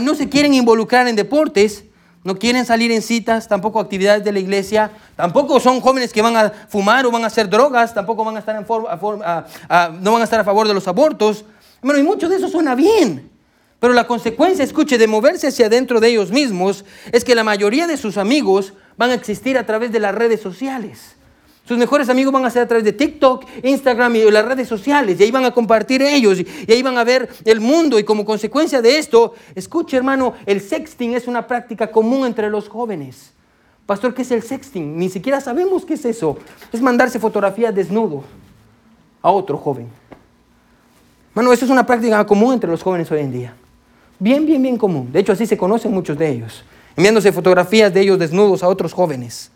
[0.00, 1.84] no se quieren involucrar en deportes,
[2.24, 6.36] no quieren salir en citas, tampoco actividades de la iglesia, tampoco son jóvenes que van
[6.36, 10.24] a fumar o van a hacer drogas, tampoco van a estar en no van a
[10.24, 11.44] estar a favor de los abortos.
[11.82, 13.28] Bueno, y mucho de eso suena bien,
[13.80, 17.88] pero la consecuencia, escuche, de moverse hacia adentro de ellos mismos es que la mayoría
[17.88, 21.16] de sus amigos van a existir a través de las redes sociales.
[21.64, 25.20] Sus mejores amigos van a ser a través de TikTok, Instagram y las redes sociales.
[25.20, 26.40] Y ahí van a compartir ellos.
[26.40, 27.98] Y ahí van a ver el mundo.
[27.98, 32.68] Y como consecuencia de esto, escuche hermano, el sexting es una práctica común entre los
[32.68, 33.32] jóvenes.
[33.86, 34.96] Pastor, ¿qué es el sexting?
[34.96, 36.36] Ni siquiera sabemos qué es eso.
[36.72, 38.24] Es mandarse fotografías desnudo
[39.22, 39.86] a otro joven.
[41.32, 43.54] Bueno, eso es una práctica común entre los jóvenes hoy en día.
[44.18, 45.12] Bien, bien, bien común.
[45.12, 46.64] De hecho, así se conocen muchos de ellos.
[46.96, 49.51] Enviándose fotografías de ellos desnudos a otros jóvenes.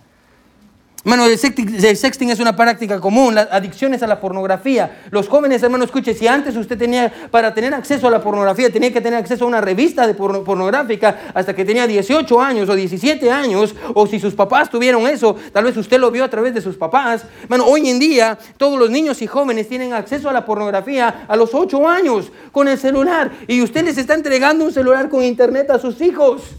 [1.06, 5.02] Hermano, el sexting, es una práctica común, las adicciones a la pornografía.
[5.12, 8.92] Los jóvenes, hermano, escuche, si antes usted tenía, para tener acceso a la pornografía, tenía
[8.92, 13.30] que tener acceso a una revista de pornográfica hasta que tenía 18 años o 17
[13.30, 16.60] años, o si sus papás tuvieron eso, tal vez usted lo vio a través de
[16.60, 17.24] sus papás.
[17.44, 21.36] Hermano, hoy en día todos los niños y jóvenes tienen acceso a la pornografía a
[21.36, 25.70] los 8 años con el celular y usted les está entregando un celular con internet
[25.70, 26.56] a sus hijos.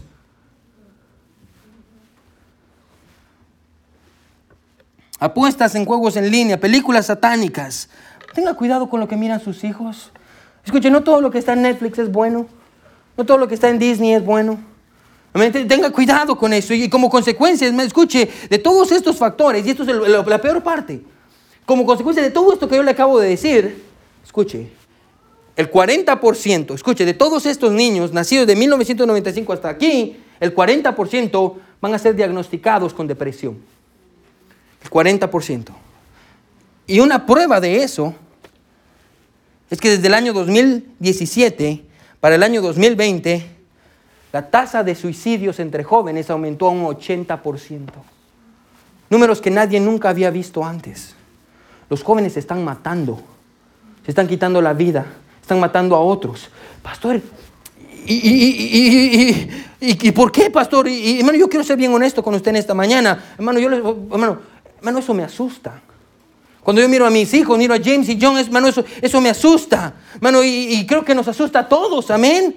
[5.18, 7.88] Apuestas en juegos en línea, películas satánicas.
[8.34, 10.12] Tenga cuidado con lo que miran sus hijos.
[10.64, 12.46] Escuche, no todo lo que está en Netflix es bueno.
[13.16, 14.58] No todo lo que está en Disney es bueno.
[15.32, 16.74] Tenga cuidado con eso.
[16.74, 21.02] Y como consecuencia, escuche, de todos estos factores, y esto es la peor parte,
[21.66, 23.82] como consecuencia de todo esto que yo le acabo de decir,
[24.24, 24.70] escuche,
[25.56, 31.94] el 40%, escuche, de todos estos niños nacidos de 1995 hasta aquí, el 40% van
[31.94, 33.58] a ser diagnosticados con depresión.
[34.90, 35.70] 40%.
[36.86, 38.14] Y una prueba de eso
[39.70, 41.88] es que desde el año 2017
[42.20, 43.46] para el año 2020,
[44.32, 47.86] la tasa de suicidios entre jóvenes aumentó a un 80%.
[49.10, 51.14] Números que nadie nunca había visto antes.
[51.88, 53.20] Los jóvenes se están matando,
[54.04, 55.06] se están quitando la vida,
[55.40, 56.50] están matando a otros.
[56.82, 57.22] Pastor,
[58.04, 59.48] ¿y,
[60.12, 60.88] por qué, pastor?
[60.88, 63.32] Y, hermano, yo quiero ser bien honesto con usted en esta mañana.
[63.38, 63.80] Hermano, yo les,
[64.78, 65.80] Hermano, eso me asusta.
[66.62, 69.30] Cuando yo miro a mis hijos, miro a James y John, hermano, eso, eso me
[69.30, 69.94] asusta.
[70.14, 72.56] Hermano, y, creo que nos asusta a todos, amén.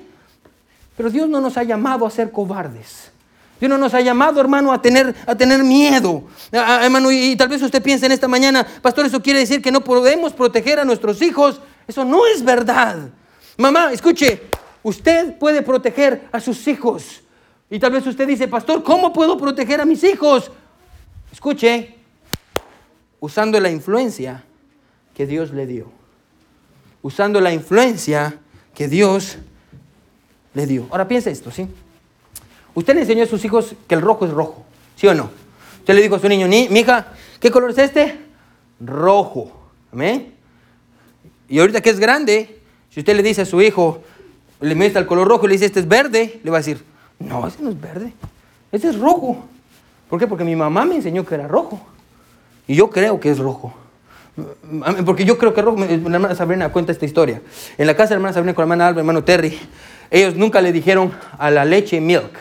[0.97, 3.11] Pero Dios no nos ha llamado a ser cobardes.
[3.59, 6.23] Dios no nos ha llamado, hermano, a tener, a tener miedo.
[6.51, 9.71] hermano, y, y, tal vez usted piense en esta mañana, pastor, eso quiere decir que
[9.71, 11.61] no podemos proteger a nuestros hijos.
[11.87, 13.09] Eso no es verdad.
[13.57, 14.41] Mamá, escuche,
[14.83, 17.21] usted puede proteger a sus hijos.
[17.69, 20.51] Y tal vez usted dice, pastor, ¿cómo puedo proteger a mis hijos?
[21.31, 22.00] Escuche,
[23.21, 24.43] usando la influencia
[25.15, 25.89] que Dios le dio.
[27.01, 28.37] Usando la influencia
[28.75, 29.37] que Dios
[30.53, 30.87] le dio.
[30.91, 31.67] Ahora piensa esto, ¿sí?
[32.73, 34.65] Usted le enseñó a sus hijos que el rojo es rojo,
[34.97, 35.29] ¿sí o no?
[35.79, 38.19] Usted le dijo a su niño, mi hija, ¿qué color es este?
[38.79, 39.51] Rojo.
[39.91, 40.33] ¿Amén?
[41.47, 42.59] Y ahorita que es grande,
[42.89, 44.01] si usted le dice a su hijo,
[44.61, 46.83] le muestra el color rojo y le dice, este es verde, le va a decir,
[47.19, 48.13] no, ese no es verde,
[48.71, 49.43] ese es rojo.
[50.09, 50.27] ¿Por qué?
[50.27, 51.79] Porque mi mamá me enseñó que era rojo.
[52.71, 53.73] Y yo creo que es rojo.
[55.05, 55.77] Porque yo creo que rojo.
[55.77, 57.41] La hermana Sabrina cuenta esta historia.
[57.77, 59.59] En la casa de la hermana Sabrina con la hermana Alba, hermano Terry,
[60.09, 62.31] ellos nunca le dijeron a la leche milk.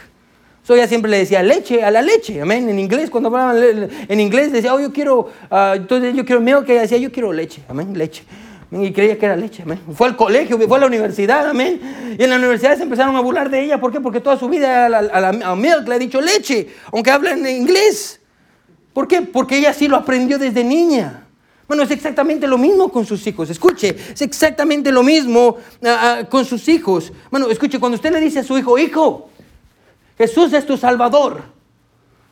[0.62, 2.68] So ella siempre le decía leche a la leche, amén.
[2.68, 6.68] En inglés, cuando hablaban en inglés, decía, oh, yo quiero, uh, entonces yo quiero milk.
[6.68, 8.22] Ella decía, yo quiero leche, amén, leche.
[8.70, 9.80] Y creía que era leche, amén.
[9.92, 11.80] Fue al colegio, fue a la universidad, amén.
[12.16, 13.80] Y en la universidad se empezaron a burlar de ella.
[13.80, 14.00] ¿Por qué?
[14.00, 17.32] Porque toda su vida a, la, a, a milk le ha dicho leche, aunque habla
[17.32, 18.19] en inglés.
[18.92, 19.22] ¿Por qué?
[19.22, 21.26] Porque ella sí lo aprendió desde niña.
[21.68, 23.48] Bueno, es exactamente lo mismo con sus hijos.
[23.48, 27.12] Escuche, es exactamente lo mismo ah, ah, con sus hijos.
[27.30, 29.30] Bueno, escuche, cuando usted le dice a su hijo, hijo,
[30.18, 31.42] Jesús es tu Salvador.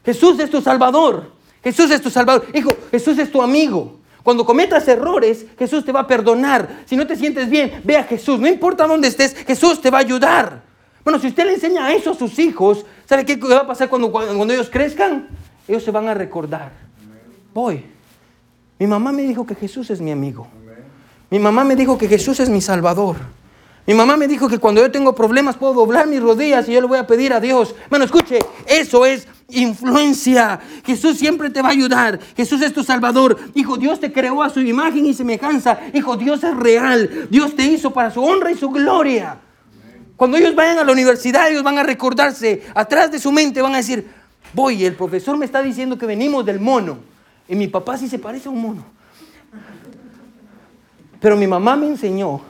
[0.04, 1.30] Jesús es tu Salvador.
[1.62, 2.46] Jesús es tu Salvador.
[2.52, 3.98] Hijo, Jesús es tu amigo.
[4.24, 6.82] Cuando cometas errores, Jesús te va a perdonar.
[6.84, 8.40] Si no te sientes bien, ve a Jesús.
[8.40, 10.64] No importa dónde estés, Jesús te va a ayudar.
[11.04, 14.10] Bueno, si usted le enseña eso a sus hijos, ¿sabe qué va a pasar cuando,
[14.10, 15.28] cuando ellos crezcan?
[15.68, 16.72] Ellos se van a recordar.
[17.54, 17.84] Voy.
[18.78, 20.46] Mi mamá me dijo que Jesús es mi amigo.
[21.30, 23.16] Mi mamá me dijo que Jesús es mi salvador.
[23.86, 26.80] Mi mamá me dijo que cuando yo tengo problemas puedo doblar mis rodillas y yo
[26.80, 27.74] le voy a pedir a Dios.
[27.88, 30.60] Bueno, escuche, eso es influencia.
[30.84, 32.18] Jesús siempre te va a ayudar.
[32.36, 33.38] Jesús es tu salvador.
[33.54, 35.78] Hijo, Dios te creó a su imagen y semejanza.
[35.94, 37.28] Hijo, Dios es real.
[37.30, 39.38] Dios te hizo para su honra y su gloria.
[40.16, 42.64] Cuando ellos vayan a la universidad, ellos van a recordarse.
[42.74, 44.06] Atrás de su mente van a decir,
[44.54, 46.98] Voy, el profesor me está diciendo que venimos del mono.
[47.48, 48.84] Y mi papá sí se parece a un mono.
[51.20, 52.40] Pero mi mamá me enseñó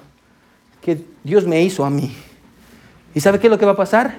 [0.83, 2.15] que Dios me hizo a mí.
[3.15, 4.19] ¿Y sabe qué es lo que va a pasar?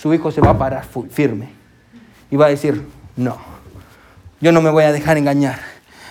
[0.00, 1.48] Su hijo se va a parar firme.
[2.30, 2.86] Y va a decir,
[3.16, 3.38] no,
[4.40, 5.60] yo no me voy a dejar engañar.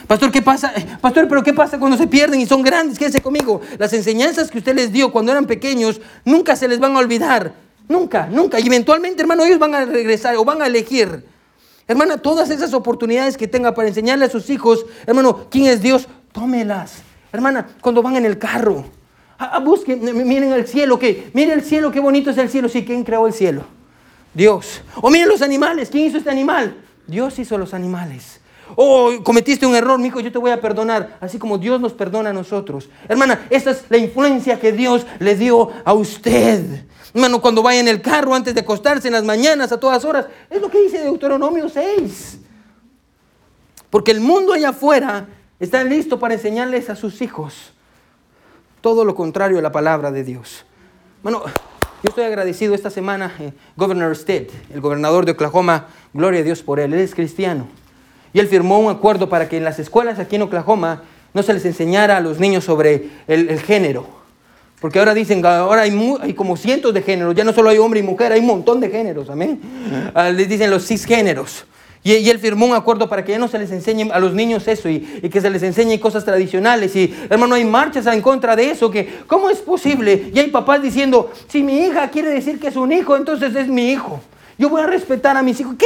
[0.07, 0.73] Pastor, ¿qué pasa?
[1.01, 2.97] Pastor, pero ¿qué pasa cuando se pierden y son grandes?
[2.97, 3.61] Quédese conmigo.
[3.77, 7.53] Las enseñanzas que usted les dio cuando eran pequeños nunca se les van a olvidar.
[7.89, 8.59] Nunca, nunca.
[8.59, 11.25] Y eventualmente, hermano, ellos van a regresar o van a elegir.
[11.87, 16.07] Hermana, todas esas oportunidades que tenga para enseñarle a sus hijos, hermano, quién es Dios,
[16.31, 17.01] tómelas.
[17.33, 18.85] Hermana, cuando van en el carro,
[19.63, 22.69] busquen, miren el cielo, que miren el cielo, qué bonito es el cielo.
[22.69, 23.63] Sí, ¿quién creó el cielo?
[24.35, 24.81] Dios.
[25.01, 26.77] O miren los animales, ¿quién hizo este animal?
[27.07, 28.38] Dios hizo los animales.
[28.75, 31.93] Oh, cometiste un error, mi hijo, yo te voy a perdonar, así como Dios nos
[31.93, 32.89] perdona a nosotros.
[33.07, 36.85] Hermana, esta es la influencia que Dios le dio a usted.
[37.13, 40.27] Hermano, cuando vaya en el carro antes de acostarse en las mañanas a todas horas,
[40.49, 42.39] es lo que dice Deuteronomio 6.
[43.89, 45.27] Porque el mundo allá afuera
[45.59, 47.73] está listo para enseñarles a sus hijos
[48.81, 50.65] todo lo contrario a la palabra de Dios.
[51.21, 51.43] Bueno,
[52.01, 56.61] yo estoy agradecido esta semana, eh, Governor Stead, el gobernador de Oklahoma, gloria a Dios
[56.61, 57.67] por él, él es cristiano.
[58.33, 61.03] Y él firmó un acuerdo para que en las escuelas aquí en Oklahoma
[61.33, 64.07] no se les enseñara a los niños sobre el, género.
[64.79, 67.99] Porque ahora dicen, ahora hay, hay, como cientos de géneros, ya no solo hay hombre
[67.99, 69.59] y mujer, hay un montón de géneros, amén.
[70.13, 71.65] Ah, les dicen los cisgéneros.
[72.01, 74.33] Y, y, él firmó un acuerdo para que ya no se les enseñe a los
[74.33, 76.95] niños eso y, que se les enseñe cosas tradicionales.
[76.95, 78.89] Y hermano, hay marchas en contra de eso.
[78.89, 80.31] Que, ¿Cómo es posible?
[80.33, 83.67] Y hay papás diciendo, si mi hija quiere decir que es un hijo, entonces es
[83.67, 84.21] mi hijo.
[84.57, 85.75] Yo voy a respetar a mis hijos.
[85.77, 85.85] ¿Qué?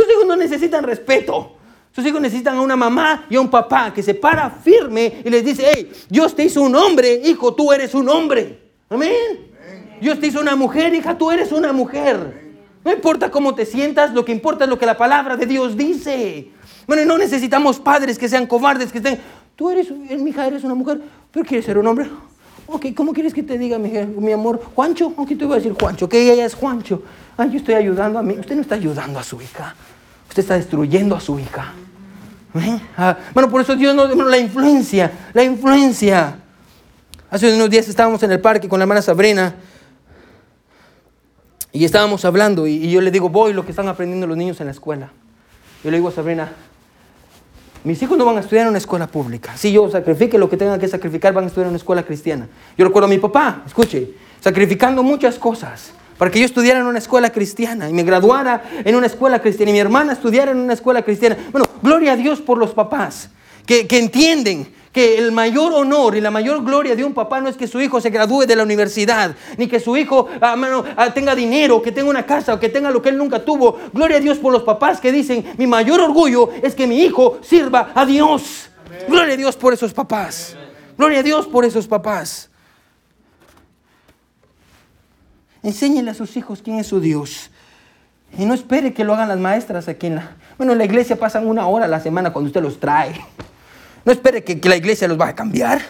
[0.00, 1.56] Sus hijos no necesitan respeto.
[1.92, 5.28] Sus hijos necesitan a una mamá y a un papá que se para firme y
[5.28, 8.58] les dice, hey, Dios te hizo un hombre, hijo, tú eres un hombre.
[8.88, 9.50] Amén.
[10.00, 12.48] Dios te hizo una mujer, hija, tú eres una mujer.
[12.82, 15.76] No importa cómo te sientas, lo que importa es lo que la palabra de Dios
[15.76, 16.48] dice.
[16.86, 19.20] Bueno, y no necesitamos padres que sean cobardes, que estén,
[19.54, 22.08] tú eres, mi hija, eres una mujer, pero quieres ser un hombre.
[22.72, 24.62] Ok, ¿cómo quieres que te diga, mi, mi amor?
[24.74, 27.02] Juancho, ¿qué te voy a decir Juancho, que ella es Juancho.
[27.36, 28.34] Ay, yo estoy ayudando a mí.
[28.38, 29.74] Usted no está ayudando a su hija.
[30.28, 31.72] Usted está destruyendo a su hija.
[32.54, 32.80] ¿Eh?
[32.96, 36.36] Ah, bueno, por eso Dios nos la influencia, la influencia.
[37.30, 39.54] Hace unos días estábamos en el parque con la hermana Sabrina
[41.72, 44.66] y estábamos hablando y, yo le digo, voy lo que están aprendiendo los niños en
[44.66, 45.10] la escuela.
[45.84, 46.52] Yo le digo a Sabrina,
[47.84, 49.56] mis hijos no van a estudiar en una escuela pública.
[49.56, 52.48] Si yo sacrifique lo que tengan que sacrificar, van a estudiar en una escuela cristiana.
[52.76, 56.98] Yo recuerdo a mi papá, escuche, sacrificando muchas cosas para que yo estudiara en una
[56.98, 60.74] escuela cristiana y me graduara en una escuela cristiana y mi hermana estudiara en una
[60.74, 61.36] escuela cristiana.
[61.50, 63.30] Bueno, gloria a Dios por los papás
[63.70, 67.56] que, entienden que el mayor honor y la mayor gloria de un papá no es
[67.56, 70.56] que su hijo se gradúe de la universidad, ni que su hijo ah,
[70.96, 73.78] ah, tenga dinero, que tenga una casa, o que tenga lo que él nunca tuvo.
[73.92, 77.38] Gloria a Dios por los papás que dicen, mi mayor orgullo es que mi hijo
[77.42, 78.70] sirva a Dios.
[79.06, 80.56] Gloria a Dios por esos papás.
[80.98, 82.50] Gloria a Dios por esos papás.
[85.62, 87.52] Enséñele a sus hijos quién es su Dios.
[88.36, 90.36] Y no espere que lo hagan las maestras aquí en la...
[90.58, 93.14] Bueno, en la iglesia pasan una hora a la semana cuando usted los trae.
[94.04, 95.80] No espere que, la iglesia los vaya a cambiar.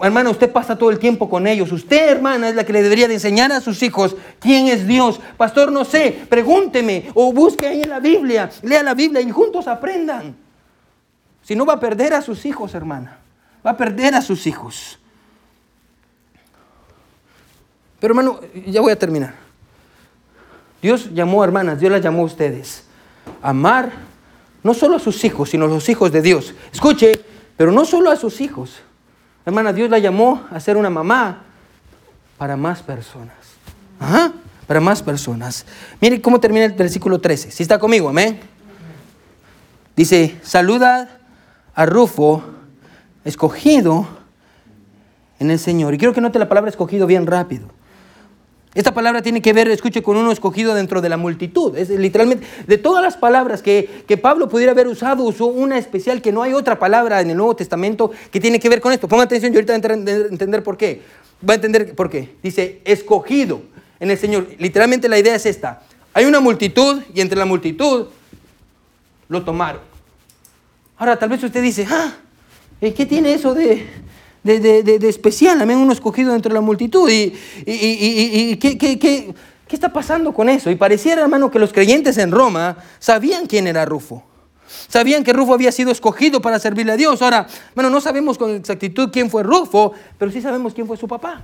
[0.00, 1.72] Hermana, usted pasa todo el tiempo con ellos.
[1.72, 5.20] Usted, hermana, es la que le debería de enseñar a sus hijos quién es Dios.
[5.36, 9.66] Pastor, no sé, pregúnteme o busque ahí en la Biblia, lea la Biblia y juntos
[9.66, 10.36] aprendan.
[11.42, 13.18] Si no va a perder a sus hijos, hermana.
[13.66, 14.98] Va a perder a sus hijos.
[17.98, 19.34] Pero hermano, ya voy a terminar.
[20.80, 22.84] Dios llamó, hermanas, Dios las llamó a ustedes.
[23.40, 23.92] Amar
[24.62, 26.54] no solo a sus hijos, sino a los hijos de Dios.
[26.72, 27.12] Escuche,
[27.56, 28.80] pero no solo a sus hijos.
[29.44, 31.42] Hermana, Dios la llamó a ser una mamá
[32.38, 33.34] para más personas.
[34.66, 35.66] Para más personas.
[36.00, 37.50] Mire cómo termina el versículo 13.
[37.50, 38.40] Si está conmigo, amén.
[39.96, 41.20] Dice, saluda
[41.74, 42.42] a Rufo,
[43.24, 44.06] escogido
[45.38, 45.94] en el Señor.
[45.94, 47.68] Y quiero que note la palabra escogido bien rápido.
[48.74, 51.76] Esta palabra tiene que ver, escuche, con uno escogido dentro de la multitud.
[51.76, 53.88] Es literalmente, de todas las palabras que,
[54.22, 57.54] Pablo pudiera haber usado, usó una especial que no hay otra palabra en el Nuevo
[57.54, 59.08] Testamento que tiene que ver con esto.
[59.08, 61.02] Ponga atención, yo ahorita voy a entender por qué.
[61.46, 62.30] Va a entender por qué.
[62.42, 63.62] Dice, escogido
[64.00, 64.48] en el Señor.
[64.58, 65.82] Literalmente la idea es esta.
[66.14, 68.06] Hay una multitud y entre la multitud
[69.28, 69.82] lo tomaron.
[70.96, 72.14] Ahora, tal vez usted dice, ah,
[72.80, 73.86] ¿qué tiene eso de,
[74.42, 77.08] de, de, de, especial, amén, uno escogido dentro de la multitud.
[77.08, 77.34] ¿Y,
[77.64, 79.34] y, ¿qué, qué, qué,
[79.68, 80.70] qué está pasando con eso?
[80.70, 84.24] Y pareciera, hermano, que los creyentes en Roma sabían quién era Rufo.
[84.88, 87.22] Sabían que Rufo había sido escogido para servirle a Dios.
[87.22, 91.06] Ahora, bueno, no sabemos con exactitud quién fue Rufo, pero sí sabemos quién fue su
[91.06, 91.42] papá.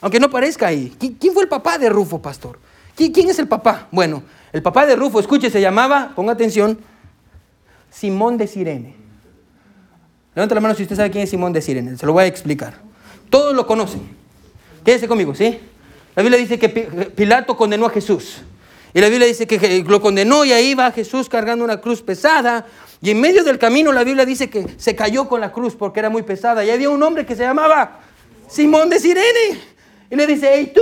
[0.00, 0.92] Aunque no parezca ahí.
[0.98, 2.58] ¿Quién fue el papá de Rufo, pastor?
[2.94, 3.88] ¿Quién es el papá?
[3.90, 6.78] Bueno, el papá de Rufo, escuche, se llamaba, ponga atención,
[7.90, 9.03] Simón de Sirene.
[10.34, 11.96] Levanta la mano si usted sabe quién es Simón de Sirene.
[11.96, 12.74] Se lo voy a explicar.
[13.30, 14.02] Todos lo conocen.
[14.84, 15.58] Quédese conmigo, ¿sí?
[16.14, 18.42] La Biblia dice que Pilato condenó a Jesús.
[18.92, 22.66] Y la Biblia dice que lo condenó y ahí va Jesús cargando una cruz pesada.
[23.00, 26.00] Y en medio del camino la Biblia dice que se cayó con la cruz porque
[26.00, 26.64] era muy pesada.
[26.64, 28.00] Y había un hombre que se llamaba
[28.48, 29.60] Simón de Sirene.
[30.10, 30.80] Y le dice, hey tú,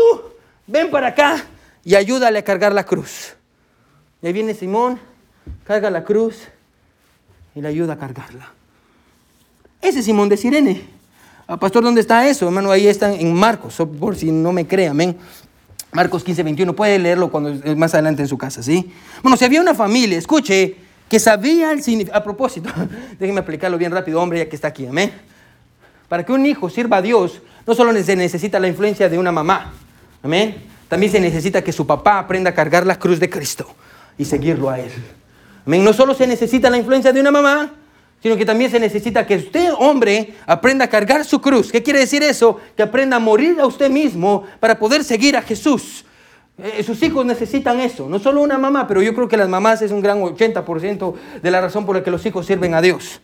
[0.67, 1.45] ven para acá
[1.85, 3.35] y ayúdale a cargar la cruz.
[4.21, 5.01] Y ahí viene Simón,
[5.65, 6.49] carga la cruz
[7.55, 8.53] y le ayuda a cargarla.
[9.83, 10.80] Ese es Simón de Sirene.
[11.49, 12.47] Ah, pastor, ¿dónde está eso?
[12.47, 15.16] Hermano, ahí están en Marcos, por si no me cree, amén.
[15.91, 18.91] Marcos 15, 21, puede leerlo cuando más adelante en su casa, ¿sí?
[19.22, 20.76] Bueno, si había una familia, escuche,
[21.11, 22.18] que sabía el significado.
[22.18, 22.70] A propósito,
[23.18, 25.12] déjenme explicarlo bien rápido, hombre, ya que está aquí, amén.
[26.09, 29.33] Para que un hijo sirva a Dios, no solo se necesita la influencia de una
[29.33, 29.72] mamá,
[30.22, 30.57] amén.
[30.89, 33.66] También se necesita que su papá aprenda a cargar la cruz de Cristo
[34.16, 34.93] y seguirlo a él.
[35.66, 35.83] Amén.
[35.83, 37.72] No solo se necesita la influencia de una mamá,
[38.23, 41.73] sino que también se necesita que usted, hombre, aprenda a cargar su cruz.
[41.73, 42.59] ¿Qué quiere decir eso?
[42.77, 46.05] Que aprenda a morir a usted mismo para poder seguir a Jesús.
[46.59, 49.83] Eh, sus hijos necesitan eso, no solo una mamá, pero yo creo que las mamás
[49.83, 53.20] es un gran 80% de la razón por la que los hijos sirven a Dios.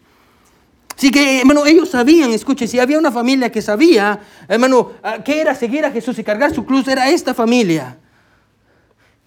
[0.96, 4.18] Así que, hermano, ellos sabían, escuche, si había una familia que sabía,
[4.48, 4.90] hermano,
[5.24, 7.98] que era seguir a Jesús y cargar su cruz, era esta familia.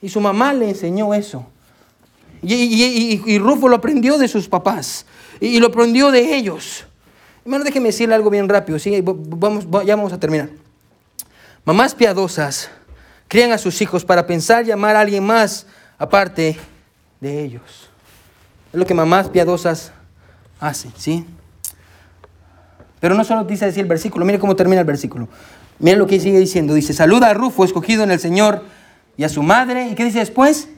[0.01, 1.45] Y su mamá le enseñó eso.
[2.43, 5.05] Y, Rufo lo aprendió de sus papás.
[5.41, 6.85] Y, lo aprendió de ellos.
[7.43, 8.77] Hermano, déjeme decirle algo bien rápido.
[8.77, 9.01] ¿sí?
[9.03, 10.49] Vamos, ya vamos a terminar.
[11.65, 12.69] Mamás piadosas
[13.27, 15.65] crían a sus hijos para pensar y amar a alguien más
[15.97, 16.57] aparte
[17.19, 17.89] de ellos.
[18.71, 19.91] Es lo que mamás piadosas
[20.59, 21.25] hacen, ¿sí?
[22.99, 25.27] Pero no solo dice decir el versículo, mire cómo termina el versículo.
[25.79, 26.75] Mire lo que sigue diciendo.
[26.75, 28.63] Dice, saluda a Rufo, escogido en el Señor,
[29.17, 29.87] y a su madre.
[29.87, 30.69] ¿Y qué dice después?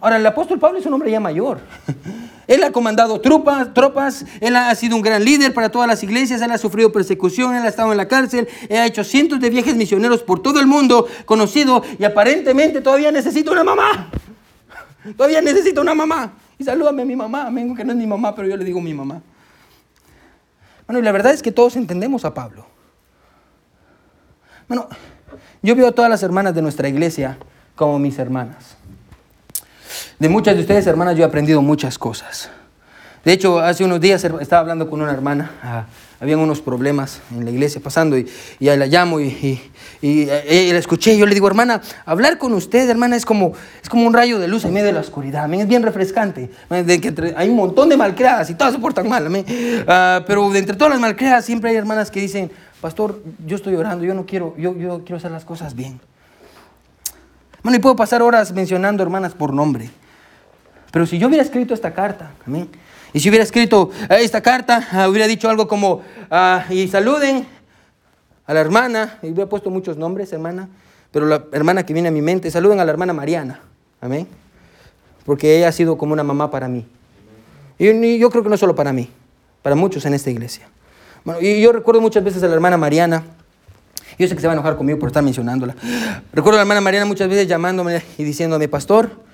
[0.00, 1.60] Ahora, el apóstol Pablo es un hombre ya mayor.
[2.46, 6.42] Él ha comandado tropas, tropas, él ha sido un gran líder para todas las iglesias,
[6.42, 9.50] él ha sufrido persecución, él ha estado en la cárcel, él ha hecho cientos de
[9.50, 14.10] viajes misioneros por todo el mundo, conocido, y aparentemente todavía necesita una mamá.
[15.16, 16.32] Todavía necesita una mamá.
[16.58, 18.80] Y salúdame a mi mamá, vengo que no es mi mamá, pero yo le digo
[18.80, 19.22] mi mamá.
[20.86, 22.66] Bueno, y la verdad es que todos entendemos a Pablo.
[24.68, 24.88] Bueno,
[25.62, 27.38] yo veo a todas las hermanas de nuestra iglesia
[27.74, 28.76] como mis hermanas.
[30.18, 32.50] De muchas de ustedes, hermanas, yo he aprendido muchas cosas.
[33.24, 35.86] De hecho, hace unos días estaba hablando con una hermana, ah,
[36.20, 38.28] habían unos problemas en la iglesia pasando y,
[38.60, 39.60] y la llamo y,
[40.02, 43.88] y, la escuché y yo le digo, hermana, hablar con usted, hermana, es como, es
[43.88, 46.50] como un rayo de luz en medio de la oscuridad, es bien refrescante.
[46.68, 50.58] De que hay un montón de malcriadas y todas se portan mal, uh, pero de
[50.58, 52.50] entre todas las malcriadas siempre hay hermanas que dicen,
[52.82, 55.98] pastor, yo estoy orando, yo no quiero, yo, yo quiero hacer las cosas bien.
[57.62, 59.88] Bueno, y puedo pasar horas mencionando hermanas por nombre.
[60.94, 62.68] Pero si yo hubiera escrito esta carta, amén.
[63.12, 67.44] Y si hubiera escrito eh, esta carta, ah, hubiera dicho algo como, ah, y saluden
[68.46, 70.68] a la hermana, y hubiera puesto muchos nombres, hermana,
[71.10, 73.58] pero la hermana que viene a mi mente, saluden a la hermana Mariana,
[74.00, 74.28] amén.
[75.26, 76.86] Porque ella ha sido como una mamá para mí.
[77.76, 79.10] Y yo creo que no solo para mí,
[79.62, 80.68] para muchos en esta iglesia.
[81.24, 83.24] Bueno, y yo recuerdo muchas veces a la hermana Mariana,
[84.16, 85.74] yo sé que se va a enojar conmigo por estar mencionándola.
[86.32, 89.24] Recuerdo a la hermana Mariana muchas veces llamándome y diciéndome, pastor,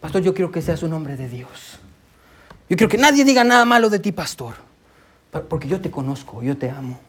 [0.00, 1.78] pastor, yo quiero que sea su nombre de Dios.
[2.68, 4.54] Yo quiero que nadie diga nada malo de ti, pastor.
[5.48, 7.00] Porque yo te conozco, yo te amo.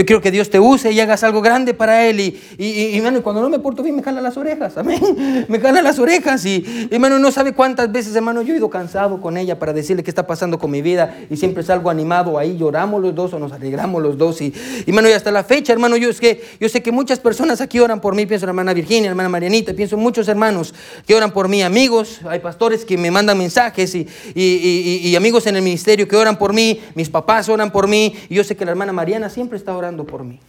[0.00, 2.20] Yo quiero que Dios te use y hagas algo grande para Él.
[2.20, 4.78] Y, y, y, cuando no me porto bien, me jala las orejas.
[4.78, 5.44] Amén.
[5.48, 6.42] Me jala las orejas.
[6.46, 10.02] Y, hermano, no sabe cuántas veces, hermano, yo he ido cansado con ella para decirle
[10.02, 11.18] qué está pasando con mi vida.
[11.28, 12.56] Y siempre salgo animado ahí.
[12.56, 14.40] Lloramos los dos o nos alegramos los dos.
[14.40, 14.54] Y,
[14.86, 17.78] hermano, y hasta la fecha, hermano, yo, es que, yo sé que muchas personas aquí
[17.78, 18.24] oran por mí.
[18.24, 19.74] Pienso en la hermana Virginia, hermana Marianita.
[19.74, 20.72] Pienso en muchos hermanos
[21.06, 21.60] que oran por mí.
[21.60, 23.94] Amigos, hay pastores que me mandan mensajes.
[23.94, 26.80] Y, y amigos en el ministerio que oran por mí.
[26.94, 28.14] Mis papás oran por mí.
[28.30, 30.40] Y yo sé que la hermana Mariana siempre está orando por mí.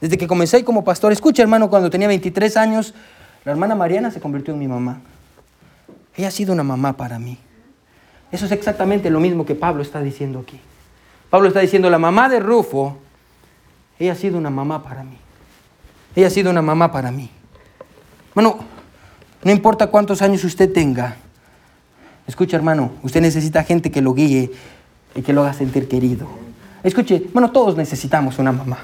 [0.00, 2.94] Desde que comencé como pastor, escucha hermano, cuando tenía 23 años,
[3.44, 5.00] la hermana Mariana se convirtió en mi mamá.
[6.16, 7.38] Ella ha sido una mamá para mí.
[8.30, 10.60] Eso es exactamente lo mismo que Pablo está diciendo aquí.
[11.30, 12.98] Pablo está diciendo, la mamá de Rufo,
[13.98, 15.16] ella ha sido una mamá para mí.
[16.14, 17.30] Ella ha sido una mamá para mí.
[18.34, 18.58] Bueno,
[19.42, 21.16] no importa cuántos años usted tenga.
[22.26, 24.50] Escucha hermano, usted necesita gente que lo guíe
[25.14, 26.28] y que lo haga sentir querido.
[26.82, 28.78] Escuche, bueno, todos necesitamos una mamá.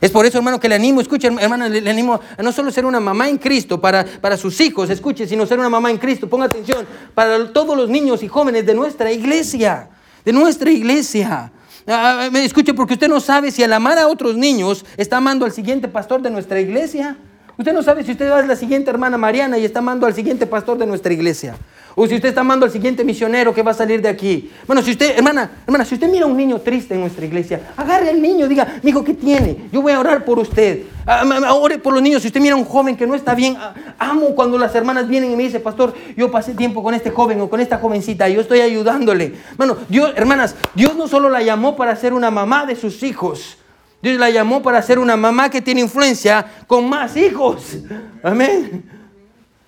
[0.00, 2.84] Es por eso, hermano, que le animo, escuche, hermano, le, animo a no solo ser
[2.84, 6.28] una mamá en Cristo para, para sus hijos, escuche, sino ser una mamá en Cristo,
[6.28, 9.90] ponga atención, para todos los niños y jóvenes de nuestra iglesia,
[10.24, 11.52] de nuestra iglesia.
[11.86, 15.44] Ah, ah, escuche, porque usted no sabe si al amar a otros niños está amando
[15.44, 17.16] al siguiente pastor de nuestra iglesia.
[17.56, 20.14] Usted no sabe si usted va a la siguiente hermana Mariana y está amando al
[20.14, 21.54] siguiente pastor de nuestra iglesia.
[21.94, 24.50] O si usted está amando al siguiente misionero que va a salir de aquí.
[24.66, 27.72] Bueno, si usted, hermana, hermana, si usted mira a un niño triste en nuestra iglesia,
[27.76, 29.68] agarre al niño, diga, hijo, ¿qué tiene?
[29.72, 30.84] Yo voy a orar por usted.
[31.06, 31.24] Ah,
[31.54, 32.22] ore por los niños.
[32.22, 35.08] Si usted mira a un joven que no está bien, ah, amo cuando las hermanas
[35.08, 38.28] vienen y me dicen, pastor, yo pasé tiempo con este joven o con esta jovencita,
[38.28, 39.34] yo estoy ayudándole.
[39.56, 43.58] Bueno, Dios, hermanas, Dios no solo la llamó para ser una mamá de sus hijos.
[44.00, 47.78] Dios la llamó para ser una mamá que tiene influencia con más hijos.
[48.22, 49.01] Amén.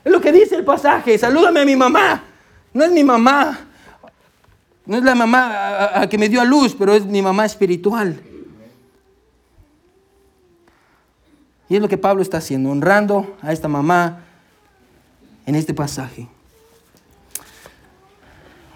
[0.05, 1.17] Es lo que dice el pasaje.
[1.17, 2.23] Salúdame a mi mamá.
[2.73, 3.59] No es mi mamá.
[4.87, 8.21] No es la mamá a, que me dio a luz, pero es mi mamá espiritual.
[11.69, 14.21] Y es lo que Pablo está haciendo, honrando a esta mamá
[15.47, 16.29] en este pasaje.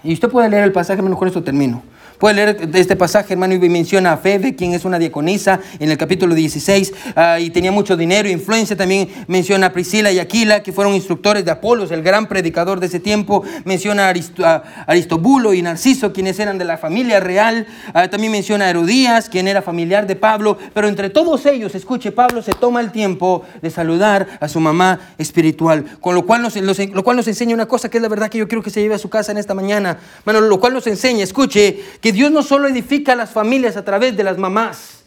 [0.03, 1.83] Y usted puede leer el pasaje, menos con esto termino.
[2.19, 5.97] Puede leer este pasaje, hermano, y menciona a Febe, quien es una diaconisa, en el
[5.97, 8.77] capítulo 16, ah, y tenía mucho dinero e influencia.
[8.77, 12.87] También menciona a Priscila y Aquila, que fueron instructores de Apolos, el gran predicador de
[12.87, 13.45] ese tiempo.
[13.65, 17.69] Menciona a, Aristobulo y Narciso, quienes eran de la familia real.
[17.95, 20.59] Ah, también menciona a Herodías, quien era familiar de Pablo.
[20.75, 24.99] Pero entre todos ellos, escuche, Pablo se toma el tiempo de saludar a su mamá
[25.19, 25.85] espiritual.
[26.01, 28.39] Con lo cual nos, lo cual nos enseña una cosa que es la verdad que
[28.39, 29.99] yo quiero que se lleve a su casa en esta mañana.
[30.25, 33.85] Bueno, lo cual nos enseña, escuche, que Dios no solo edifica a las familias a
[33.85, 35.05] través de las mamás,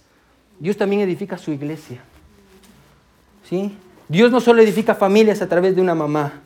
[0.59, 2.01] Dios también edifica su iglesia.
[3.49, 3.75] ¿Sí?
[4.07, 6.41] Dios no solo edifica familias a través de una mamá,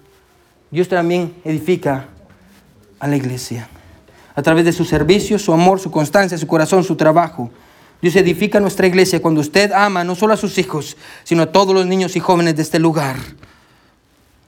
[0.72, 2.08] Dios también edifica
[3.00, 3.68] a la iglesia.
[4.36, 7.50] A través de su servicio, su amor, su constancia, su corazón, su trabajo.
[8.02, 11.74] Dios edifica nuestra iglesia cuando usted ama no solo a sus hijos, sino a todos
[11.74, 13.16] los niños y jóvenes de este lugar.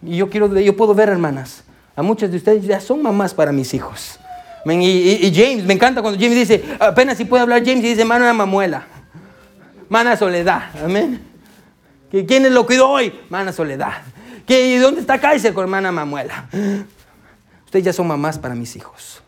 [0.03, 1.63] Y yo quiero, yo puedo ver, hermanas,
[1.95, 4.19] a muchas de ustedes ya son mamás para mis hijos.
[4.69, 8.33] Y, James, me encanta cuando James dice, apenas si puede hablar James y dice, mana
[8.33, 8.85] mamuela,
[9.87, 11.21] mana soledad, amén.
[12.09, 13.13] ¿Quién es lo cuidó hoy?
[13.29, 14.01] Mana soledad.
[14.45, 16.49] ¿Qué, ¿Dónde está Kaiser con hermana mamuela?
[17.65, 19.21] Ustedes ya son mamás para mis hijos.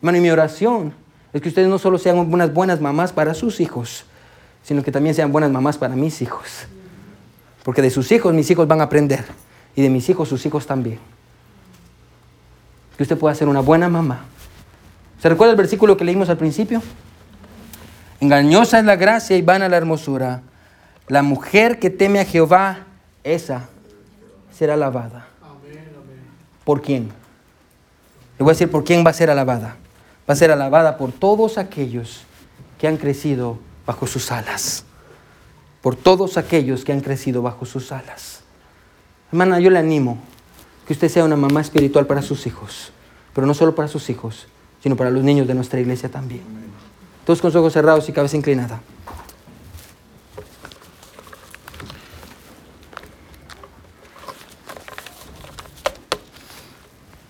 [0.00, 0.94] Hermano, y mi oración
[1.32, 4.04] es que ustedes no solo sean unas buenas mamás para sus hijos,
[4.62, 6.66] sino que también sean buenas mamás para mis hijos.
[7.62, 9.24] Porque de sus hijos mis hijos van a aprender
[9.76, 10.98] y de mis hijos sus hijos también
[12.96, 14.24] que usted pueda ser una buena mamá.
[15.20, 16.82] ¿Se recuerda el versículo que leímos al principio?
[18.20, 20.42] Engañosa es la gracia y vana la hermosura.
[21.08, 22.80] La mujer que teme a Jehová,
[23.22, 23.68] esa
[24.52, 25.26] será alabada.
[26.64, 27.10] ¿Por quién?
[28.38, 29.76] Le voy a decir por quién va a ser alabada.
[30.28, 32.22] Va a ser alabada por todos aquellos
[32.78, 34.84] que han crecido bajo sus alas.
[35.82, 38.40] Por todos aquellos que han crecido bajo sus alas.
[39.30, 40.18] Hermana, yo le animo
[40.86, 42.92] que usted sea una mamá espiritual para sus hijos,
[43.32, 44.46] pero no solo para sus hijos,
[44.82, 46.42] sino para los niños de nuestra iglesia también.
[47.24, 48.80] Todos con sus ojos cerrados y cabeza inclinada.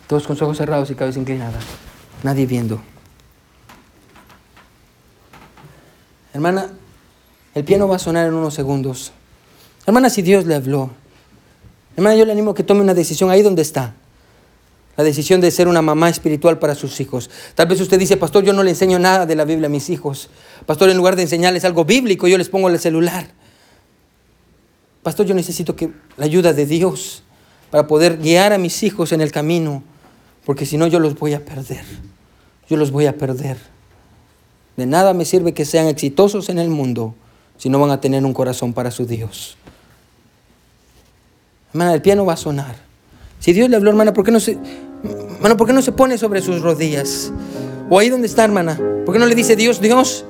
[0.09, 1.61] Todos con sus ojos cerrados y cabeza inclinada.
[2.23, 2.81] Nadie viendo.
[6.33, 6.71] Hermana,
[7.55, 9.13] el piano va a sonar en unos segundos.
[9.87, 10.91] Hermana, si Dios le habló,
[11.97, 13.95] Hermana, yo le animo a que tome una decisión ahí donde está.
[14.97, 17.29] La decisión de ser una mamá espiritual para sus hijos.
[17.55, 19.91] Tal vez usted dice, pastor, yo no le enseño nada de la Biblia a mis
[19.91, 20.31] hijos.
[20.67, 23.29] Pastor, en lugar de enseñarles algo bíblico, yo les pongo el celular.
[25.03, 27.23] Pastor, yo necesito que la ayuda de Dios
[27.71, 29.83] para poder guiar a mis hijos en el camino,
[30.45, 31.85] porque si no yo los voy a perder.
[32.71, 33.59] Yo los voy a perder.
[34.77, 37.15] De nada me sirve que sean exitosos en el mundo
[37.57, 39.57] si no van a tener un corazón para su Dios.
[41.75, 42.77] Hermana, el piano va a sonar.
[43.41, 44.57] Si Dios le habló, hermana, ¿por qué no se,
[45.59, 47.33] ¿por qué no se pone sobre sus rodillas?
[47.91, 50.25] O ahí donde está, hermana, ¿por qué no le dice Dios, Dios,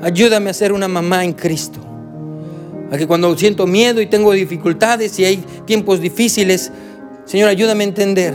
[0.00, 1.80] ayúdame a ser una mamá en Cristo?
[2.90, 6.72] A que cuando siento miedo y tengo dificultades y hay tiempos difíciles,
[7.26, 8.34] Señor, ayúdame a entender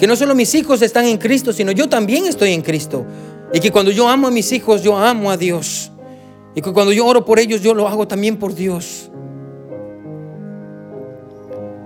[0.00, 3.06] que no solo mis hijos están en Cristo, sino yo también estoy en Cristo.
[3.54, 5.92] Y que cuando yo amo a mis hijos, yo amo a Dios.
[6.56, 9.12] Y que cuando yo oro por ellos, yo lo hago también por Dios.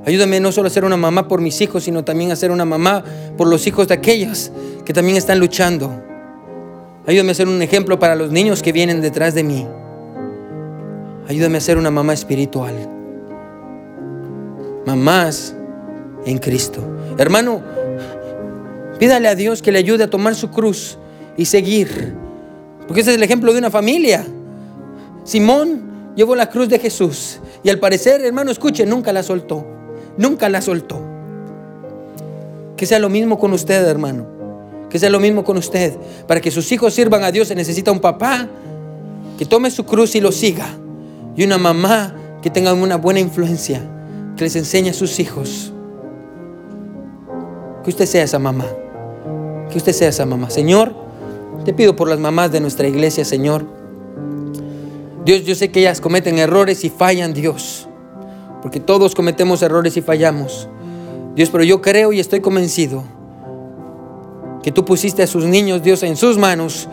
[0.05, 2.65] Ayúdame no solo a ser una mamá por mis hijos, sino también a ser una
[2.65, 3.05] mamá
[3.37, 4.51] por los hijos de aquellas
[4.85, 5.93] que también están luchando.
[7.07, 9.67] Ayúdame a ser un ejemplo para los niños que vienen detrás de mí.
[11.29, 12.75] Ayúdame a ser una mamá espiritual.
[14.87, 15.55] Mamás
[16.27, 16.83] en Cristo.
[17.17, 17.63] Hermano,
[18.99, 20.99] pídale a Dios que le ayude a tomar su cruz
[21.37, 22.15] y seguir.
[22.89, 24.25] Porque ese es el ejemplo de una familia.
[25.23, 29.82] Simón llevó la cruz de Jesús y al parecer, hermano, escuche, nunca la soltó.
[30.17, 31.01] Nunca la soltó.
[32.77, 34.27] Que sea lo mismo con usted, hermano.
[34.91, 35.95] Que sea lo mismo con usted.
[36.27, 38.49] Para que sus hijos sirvan a Dios se necesita un papá
[39.39, 40.67] que tome su cruz y lo siga.
[41.37, 43.83] Y una mamá que tenga una buena influencia.
[44.37, 45.73] Que les enseñe a sus hijos.
[47.85, 48.67] Que usted sea esa mamá.
[49.71, 50.51] Que usted sea esa mamá.
[50.51, 50.95] Señor,
[51.65, 53.65] te pido por las mamás de nuestra iglesia, Señor.
[55.25, 57.89] Dios, yo sé que ellas cometen errores y fallan, Dios
[58.63, 60.69] porque todos cometemos errores y fallamos.
[61.35, 63.05] Dios, pero yo creo y estoy convencido
[64.63, 66.89] que tú pusiste a sus niños, Dios, en sus manos,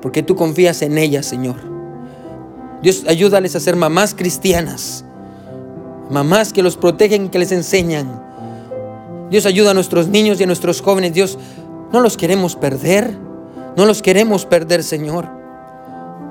[0.00, 1.56] porque tú confías en ellas, Señor.
[2.80, 5.04] Dios, ayúdales a ser mamás cristianas,
[6.10, 8.22] mamás que los protegen, que les enseñan.
[9.30, 11.12] Dios ayuda a nuestros niños y a nuestros jóvenes.
[11.12, 11.38] Dios,
[11.92, 13.28] no los queremos perder.
[13.76, 15.37] No los queremos perder, Señor.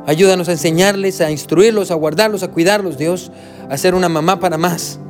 [0.07, 3.29] Ayúdanos a enseñarles, a instruirlos, a guardarlos, a cuidarlos, Dios,
[3.69, 5.01] a ser una mamá para más.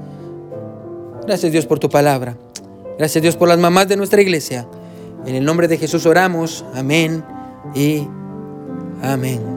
[1.27, 2.35] Gracias, Dios, por tu palabra.
[2.97, 4.67] Gracias, Dios, por las mamás de nuestra iglesia.
[5.27, 6.65] En el nombre de Jesús oramos.
[6.73, 7.23] Amén
[7.75, 8.07] y
[9.03, 9.56] amén.